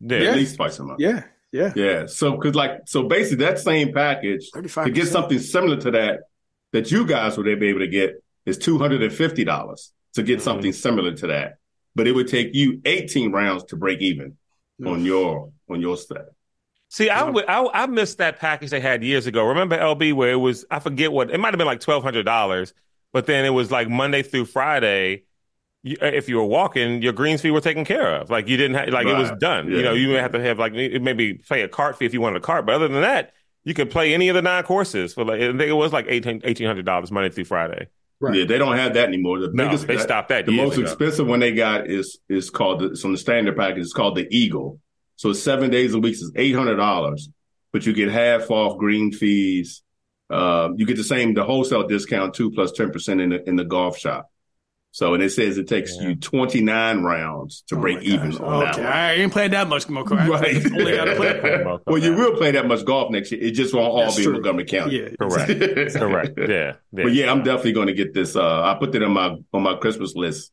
[0.00, 0.18] Yeah.
[0.18, 0.30] Yeah.
[0.30, 1.00] At least twice a month.
[1.00, 1.72] Yeah, yeah.
[1.74, 2.06] Yeah.
[2.06, 4.94] So, cause like, so basically that same package to 35%.
[4.94, 6.20] get something similar to that,
[6.72, 10.42] that you guys would be able to get is $250 to get mm-hmm.
[10.42, 11.54] something similar to that.
[11.94, 14.36] But it would take you 18 rounds to break even
[14.84, 16.26] on your, on your set.
[16.96, 19.44] See, I would, I, I missed that package they had years ago.
[19.48, 22.72] Remember LB where it was, I forget what, it might have been like $1,200,
[23.12, 25.24] but then it was like Monday through Friday.
[25.82, 28.30] You, uh, if you were walking, your greens fee were taken care of.
[28.30, 29.38] Like you didn't have, like it was Right.
[29.38, 29.70] done.
[29.70, 32.22] You know, you may have to have like maybe pay a cart fee if you
[32.22, 33.34] wanted a cart, but other than that,
[33.64, 36.06] you could play any of the nine courses for like, I think it was like
[36.06, 37.88] $1,800 Monday through Friday.
[38.20, 38.36] Right.
[38.38, 38.44] Yeah.
[38.46, 39.38] They don't have that anymore.
[39.40, 40.84] The No, biggest, they stopped that The most ago.
[40.84, 43.80] expensive one they got is, is called, the, it's on the standard package.
[43.82, 44.80] It's called the Eagle.
[45.16, 47.20] So seven days a week is $800,
[47.72, 49.82] but you get half off green fees.
[50.28, 53.64] Uh, you get the same, the wholesale discount too, plus 10% in the, in the
[53.64, 54.30] golf shop.
[54.90, 56.08] So, and it says it takes Yeah.
[56.08, 58.40] you 29 rounds to Oh break even gosh.
[58.40, 58.80] on okay.
[58.82, 60.04] that I ain't playing that much more.
[60.10, 60.56] I Right.
[60.72, 61.64] Only gotta play.
[61.64, 61.80] one.
[61.86, 63.42] Well, you will play that much golf next year.
[63.42, 64.32] It just won't all That's be true.
[64.36, 64.98] in Montgomery County.
[65.02, 65.08] Yeah.
[65.20, 65.94] Correct.
[65.96, 66.38] Correct.
[66.38, 66.46] Yeah.
[66.48, 66.72] yeah.
[66.92, 68.36] But yeah, I'm definitely going to get this.
[68.36, 70.50] Uh, I put that on my on my Christmas list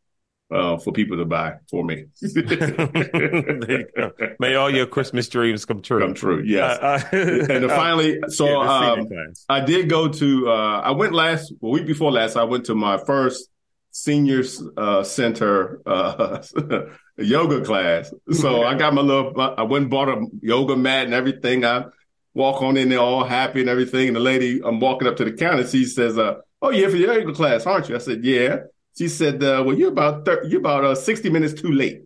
[0.53, 2.05] uh, for people to buy for me.
[2.21, 4.11] there you go.
[4.39, 5.99] May all your Christmas dreams come true.
[5.99, 6.43] Come true.
[6.45, 6.79] Yes.
[6.79, 9.07] Uh, uh, and finally, so yeah, um.
[9.49, 10.49] I did go to.
[10.49, 12.35] Uh, I went last well, week before last.
[12.35, 13.49] I went to my first
[13.91, 14.43] senior
[14.77, 16.43] uh, center uh,
[17.17, 18.13] yoga class.
[18.31, 19.39] So I got my little.
[19.39, 21.65] I went and bought a yoga mat and everything.
[21.65, 21.85] I
[22.33, 24.07] walk on in there all happy and everything.
[24.07, 25.67] And the lady, I'm walking up to the counter.
[25.67, 28.57] She says, uh, "Oh, you're for your yoga class, aren't you?" I said, "Yeah."
[28.97, 32.03] She said, uh, "Well, you're about thir- you're about uh, 60 minutes too late."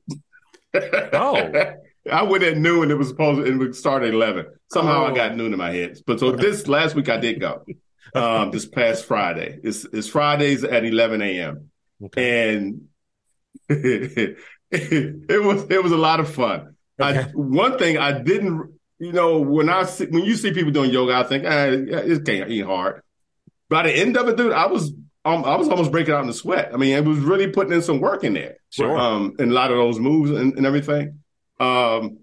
[0.74, 1.52] Oh.
[2.12, 4.46] I went at noon and it was supposed to, it would start at 11.
[4.72, 5.06] Somehow Oh.
[5.08, 5.98] I got noon in my head.
[6.06, 7.66] But so this last week I did go.
[8.16, 9.60] Um, this past Friday.
[9.62, 11.70] It's, it's Fridays at 11 a.m.
[12.06, 12.56] Okay.
[12.56, 12.88] And
[13.70, 14.38] it,
[14.72, 16.76] was, it was a lot of fun.
[17.00, 20.90] I, one thing I didn't, you know, when I see, when you see people doing
[20.92, 23.02] yoga, I think, eh, it can't ain't hard.
[23.70, 24.94] By the end of it, dude, I was,
[25.28, 26.72] um, I was almost breaking out in the sweat.
[26.74, 28.98] I mean, it was really putting in some work in there Sure.
[28.98, 31.20] um, and a lot of those moves and, and everything.
[31.60, 32.20] Um,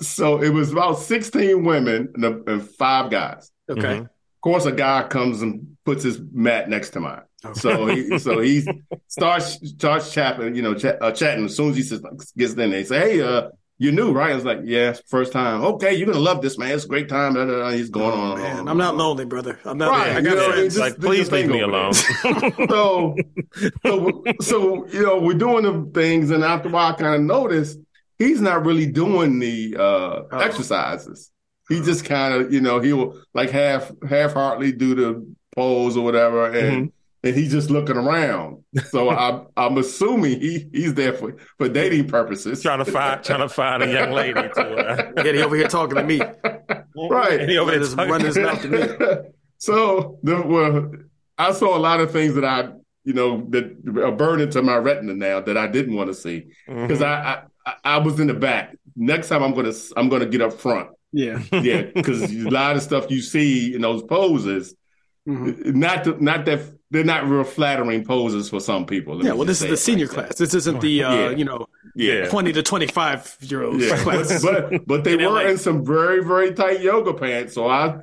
[0.00, 3.50] so it was about 16 women and, a- and five guys.
[3.68, 3.80] Okay.
[3.82, 4.00] Mhm.
[4.02, 7.22] Of course, a guy comes and puts his mat next to mine.
[7.54, 8.64] So he, so he
[9.08, 11.44] starts starts chatting, you know, chat, uh, chatting.
[11.46, 12.00] As soon as he says,
[12.36, 15.32] gets in there, he say, "Hey, uh, you're new, right?" I was like, "Yeah, first
[15.32, 16.70] time." Okay, you're gonna love this, man.
[16.72, 17.34] It's a great time.
[17.34, 17.70] Da, da, da.
[17.70, 18.32] He's going on.
[18.32, 18.68] Oh, and man, on.
[18.68, 19.58] I'm not lonely, brother.
[19.64, 19.90] I'm not.
[19.90, 20.74] Right, I got you friends.
[20.74, 21.92] just- like, please leave me alone.
[22.68, 23.14] so,
[23.84, 27.20] so, so, you know, we're doing the things, and after a while, I kind of
[27.22, 27.78] noticed
[28.18, 30.38] he's not really doing the uh, Oh.
[30.38, 31.30] exercises.
[31.68, 36.04] He just kind of, you know, he'll like half half heartedly do the pose or
[36.04, 36.92] whatever, and
[37.26, 38.62] and he's just looking around.
[38.90, 43.40] So I'm I'm assuming he he's there for for dating purposes, trying to find trying
[43.40, 46.20] to find a young lady to uh, Yeah, he over here talking to me.
[46.98, 47.40] Right.
[47.42, 49.28] And he over there Running his- talking- running his mouth to me.
[49.58, 50.90] so the, well,
[51.36, 52.70] I saw a lot of things that I,
[53.04, 53.64] you know, that
[54.02, 57.74] are burned into my retina now that I didn't want to see because I, I
[57.84, 58.74] I was in the back.
[58.96, 60.88] Next time I'm gonna I'm gonna get up front.
[61.12, 61.42] Yeah.
[61.52, 64.74] Yeah, because a lot of stuff you see in those poses,
[65.28, 65.74] Mhm.
[65.74, 66.60] not the, not that
[66.90, 69.24] they're not real flattering poses for some people.
[69.24, 69.32] Yeah.
[69.32, 70.36] Well, this is the senior like class.
[70.38, 71.30] This isn't the uh, Yeah.
[71.30, 72.28] you know Yeah.
[72.28, 74.42] twenty to twenty five year old Yeah, class.
[74.42, 75.50] but, but but they In were LA.
[75.50, 78.00] in some very very tight yoga pants, so I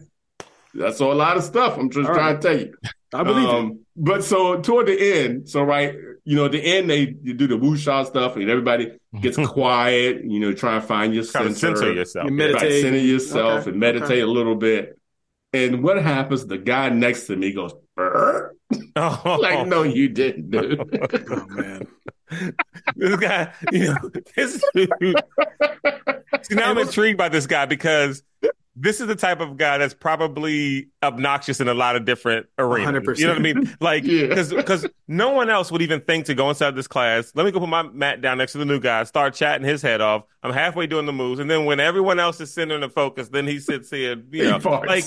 [0.84, 1.78] I saw a lot of stuff.
[1.78, 2.42] I'm just All trying right.
[2.42, 2.74] to tell you.
[3.14, 3.56] I believe it.
[3.56, 5.94] Um, But so toward the end, so right,
[6.26, 10.24] you know, at the end they you do the wuxia stuff and everybody gets quiet.
[10.26, 12.26] You know, try and find your Trying to center, censor yourself.
[12.30, 12.62] You meditate.
[12.72, 14.20] right, center yourself Okay, and meditate okay.
[14.22, 14.98] a little bit.
[15.54, 16.48] And what happens?
[16.48, 18.53] The guy next to me goes, "Brr."
[18.96, 20.80] Oh, like, no, you didn't, dude.
[21.32, 21.88] Oh man.
[22.96, 25.16] this guy, you know, this dude.
[26.44, 28.24] See, now I'm intrigued by this guy because
[28.76, 33.04] this is the type of guy that's probably obnoxious in a lot of different arenas.
[33.04, 33.20] 100%.
[33.20, 33.78] You know what I mean?
[33.80, 34.28] Like, Yeah.
[34.50, 37.32] because no one else would even think to go inside this class.
[37.36, 39.84] Let me go put my mat down next to the new guy, start chatting his
[39.84, 40.24] head off.
[40.42, 43.46] I'm halfway doing the moves, and then when everyone else is centering the focus, then
[43.46, 44.88] he sits here, you know, farts.
[44.88, 45.06] like,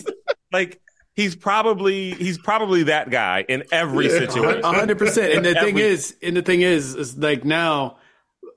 [0.52, 0.80] like
[1.16, 4.62] he's probably he's probably that guy in every situation.
[4.62, 5.32] A hundred percent.
[5.32, 7.96] And the thing is, and the thing is, is like now.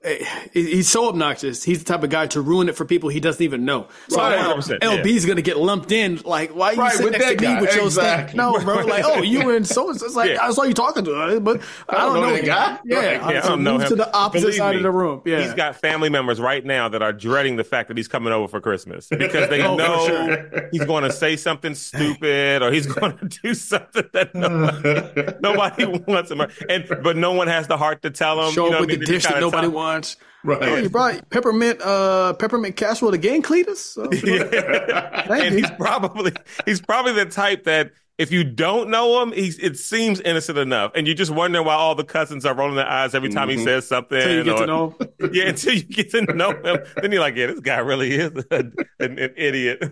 [0.02, 1.62] Eh, He's so obnoxious.
[1.62, 3.88] He's the type of guy to ruin it for people he doesn't even know.
[4.08, 6.20] So Right, now 100%, LB's gonna get lumped in.
[6.24, 7.60] Like, why are you Right, sitting with next to that me guy.
[7.60, 8.32] with your Exactly.
[8.32, 8.36] stand?
[8.36, 8.84] No, bro.
[8.86, 9.90] Like, oh, you were in so.
[9.90, 10.42] It's like Yeah.
[10.46, 12.78] I saw you talking to her, but I don't, know, that guy.
[12.84, 13.22] Yeah, Right.
[13.22, 13.88] I, Yeah, I so don't know move him.
[13.90, 15.22] to the opposite Believe side me, of the room.
[15.24, 18.32] Yeah, He's got family members right now that are dreading the fact that he's coming
[18.32, 20.68] over for Christmas because they Oh, know sure.
[20.72, 25.86] he's going to say something stupid or he's going to do something that nobody, nobody
[26.06, 26.40] wants him.
[26.68, 28.52] And but no one has the heart to tell him.
[28.52, 29.06] show you know up with I the mean?
[29.06, 30.16] They dish that nobody talk- wants.
[30.42, 30.62] Right.
[30.62, 33.76] Oh, you brought peppermint, uh, peppermint casserole again, Cletus.
[33.76, 35.26] So, Yeah.
[35.26, 35.60] Thank and you.
[35.60, 36.32] he's probably
[36.64, 40.92] he's probably the type that if you don't know him, he's it seems innocent enough,
[40.94, 43.56] and you just wonder why all the cousins are rolling their eyes every time he
[43.58, 44.16] says something.
[44.18, 45.30] Until you get or- to know him.
[45.32, 48.32] yeah, until you get to know him, then you're like, yeah, this guy really is
[48.50, 48.56] a,
[49.00, 49.82] an, an idiot.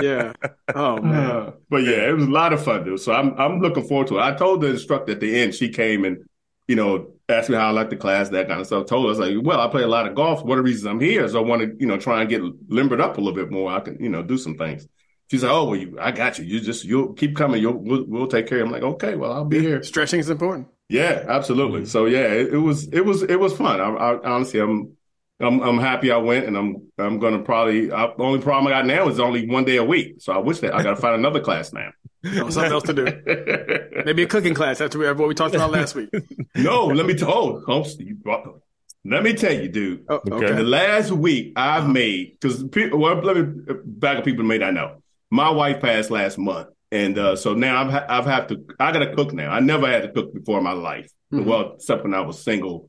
[0.00, 0.32] Yeah.
[0.74, 1.30] Oh man.
[1.30, 3.00] Uh, but yeah, it was a lot of fun, dude.
[3.00, 4.22] So I'm I'm looking forward to it.
[4.22, 6.24] I told the instructor at the end, she came and,
[6.66, 8.86] you know, asked me how I like the class, that kind of stuff.
[8.86, 10.42] Told us like, well, I play a lot of golf.
[10.42, 12.42] One of the reasons I'm here is I want to, you know, try and get
[12.68, 13.72] limbered up a little bit more.
[13.72, 14.86] I can, you know, do some things.
[15.30, 16.44] She's like, oh, well, you, I got you.
[16.44, 17.60] You just, you'll keep coming.
[17.60, 18.62] You'll, we'll, we'll take care.
[18.62, 19.82] I'm like, okay, well, I'll be here.
[19.82, 20.68] Stretching is important.
[20.88, 21.80] Yeah, absolutely.
[21.80, 21.88] Mm-hmm.
[21.88, 23.80] So yeah, it, it was, it was, it was fun.
[23.80, 24.96] I, I honestly, I'm,
[25.40, 27.90] I'm, I'm happy I went, and I'm, I'm gonna probably.
[27.90, 30.16] I, the only problem I got now is only one day a week.
[30.20, 31.90] So I wish that I got to find another class now.
[32.24, 34.02] No, something else to do.
[34.04, 36.08] Maybe a cooking class after we, what we talked about last week.
[36.56, 37.62] no, let me tell.
[37.68, 38.60] Oh, you brought-
[39.06, 40.04] let me tell you, dude.
[40.08, 40.54] Oh, Okay.
[40.54, 42.98] The last week I've made because people.
[42.98, 44.24] Well, let me back up.
[44.24, 45.02] People may not know.
[45.30, 48.64] My wife passed last month, and uh, so now I've ha- I've have to.
[48.80, 49.50] I got to cook now.
[49.50, 51.10] I never had to cook before in my life.
[51.32, 51.44] Mhm.
[51.44, 52.88] Well, except when I was single,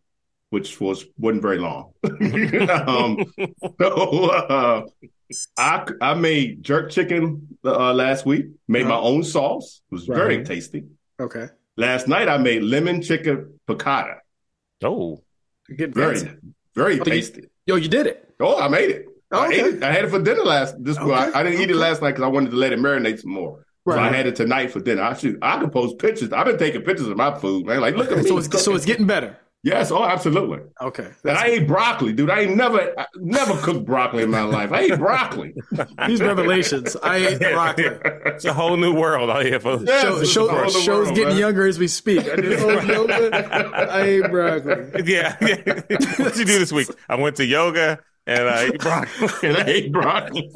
[0.52, 1.92] which was wasn't very long.
[2.06, 3.26] um,
[3.82, 4.86] so uh,
[5.58, 8.46] I I made jerk chicken uh, last week.
[8.68, 9.82] Made my own sauce.
[9.92, 10.86] It was very tasty.
[11.20, 11.48] Okay.
[11.78, 14.18] Last night I made lemon chicken piccata.
[14.84, 15.24] oh,
[15.70, 16.30] Very, fancy.
[16.76, 17.50] very you- tasty.
[17.66, 18.34] Yo, you did it.
[18.40, 19.06] Oh, I made it.
[19.32, 19.60] I Okay.
[19.60, 19.84] ate it.
[19.84, 20.76] I had it for dinner last.
[20.84, 22.80] This well, I, I didn't eat it last night because I wanted to let it
[22.80, 23.66] marinate some more.
[23.88, 25.02] So I had it tonight for dinner.
[25.04, 25.38] I should.
[25.42, 26.32] I can post pictures.
[26.32, 27.82] I've been taking pictures of my food, man.
[27.82, 28.24] Like, look at me.
[28.28, 29.38] So it's, so it's getting better.
[29.66, 29.92] Yes.
[29.92, 30.60] Oh, absolutely.
[30.80, 31.10] Okay.
[31.26, 32.30] And I ate broccoli, dude.
[32.30, 34.72] I ain't never, I never cooked broccoli in my life.
[34.72, 35.54] I ate broccoli.
[36.08, 36.96] these revelations.
[37.04, 37.86] I ate broccoli.
[37.86, 39.84] it's a whole new world out here, folks.
[39.86, 41.38] Yes, Show, show, a whole other show's world, getting man.
[41.40, 42.20] younger as we speak.
[42.30, 43.92] I did whole yoga.
[43.92, 45.04] I ate broccoli.
[45.04, 45.56] Yeah, yeah.
[45.66, 46.88] what did you do this week?
[47.10, 49.30] I went to yoga and I ate broccoli.
[49.50, 50.52] And I ate broccoli.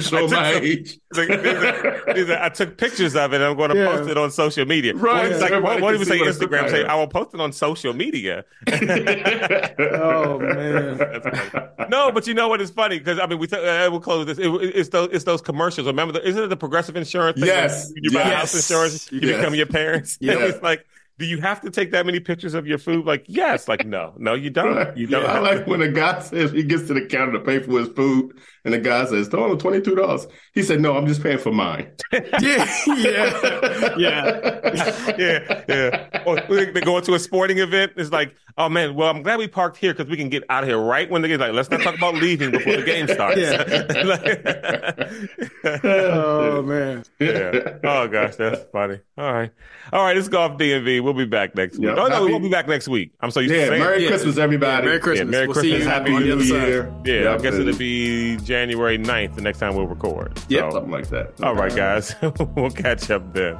[0.00, 0.98] Show my some- age.
[1.14, 3.86] Like, these are- these are- I took pictures of it and I'm going to Yeah.
[3.96, 4.94] post it on social media.
[4.94, 6.18] Right, It's like, what, what do we say?
[6.18, 6.84] what Instagram say.
[6.84, 8.44] I will post it on social media.
[9.78, 10.98] Oh man.
[11.88, 14.38] No, but you know what is funny because I mean we uh, we'll close this.
[14.38, 15.86] It, it's those it's those commercials.
[15.86, 17.38] Remember, the, isn't it the progressive insurance?
[17.38, 17.92] Thing Yes.
[17.96, 18.34] You buy Yes.
[18.34, 19.36] house insurance, you Yes.
[19.38, 20.18] become your parents.
[20.20, 20.38] Yeah.
[20.38, 20.84] It's like,
[21.18, 23.04] do you have to take that many pictures of your food?
[23.04, 23.68] Like, yes.
[23.68, 24.96] Like, no, no, you don't.
[24.96, 25.22] You don't.
[25.22, 27.78] Yeah, I like when a guy says he gets to the counter to pay for
[27.78, 28.32] his food,
[28.64, 31.52] and the guy says, "Oh, twenty two dollars." He said, "No, I'm just paying for
[31.52, 31.92] mine."
[32.40, 32.68] Yeah.
[32.86, 33.94] Yeah.
[33.96, 35.14] Yeah.
[35.18, 36.22] yeah, yeah.
[36.26, 37.92] Or they they go into a sporting event.
[37.96, 40.62] It's like, oh man, well, I'm glad we parked here because we can get out
[40.64, 41.52] of here right when the game's like.
[41.52, 43.40] Let's not talk about leaving before the game starts.
[43.40, 45.10] Yeah.
[45.84, 47.04] Oh man.
[47.18, 47.78] yeah.
[47.84, 49.00] Oh gosh, that's funny.
[49.16, 49.50] All right,
[49.92, 50.16] all right.
[50.16, 51.02] It's golf DMV.
[51.02, 51.86] We'll be back next week.
[51.88, 53.12] Yeah, oh no, we won't be back next week.
[53.20, 53.80] I'm so used to Yeah, saying.
[53.82, 54.08] Merry Yeah.
[54.08, 54.86] Christmas, everybody.
[54.86, 55.30] Merry Christmas.
[55.30, 55.84] Merry we'll see Christmas.
[55.84, 56.38] you Happy New.
[56.42, 56.92] Year.
[57.04, 60.38] Yeah, I Yep, guess and it'll be January 9th the next time we'll record.
[60.48, 60.70] Yep.
[60.70, 61.32] So, something like that.
[61.42, 62.14] all right, guys.
[62.54, 63.56] we'll catch up then.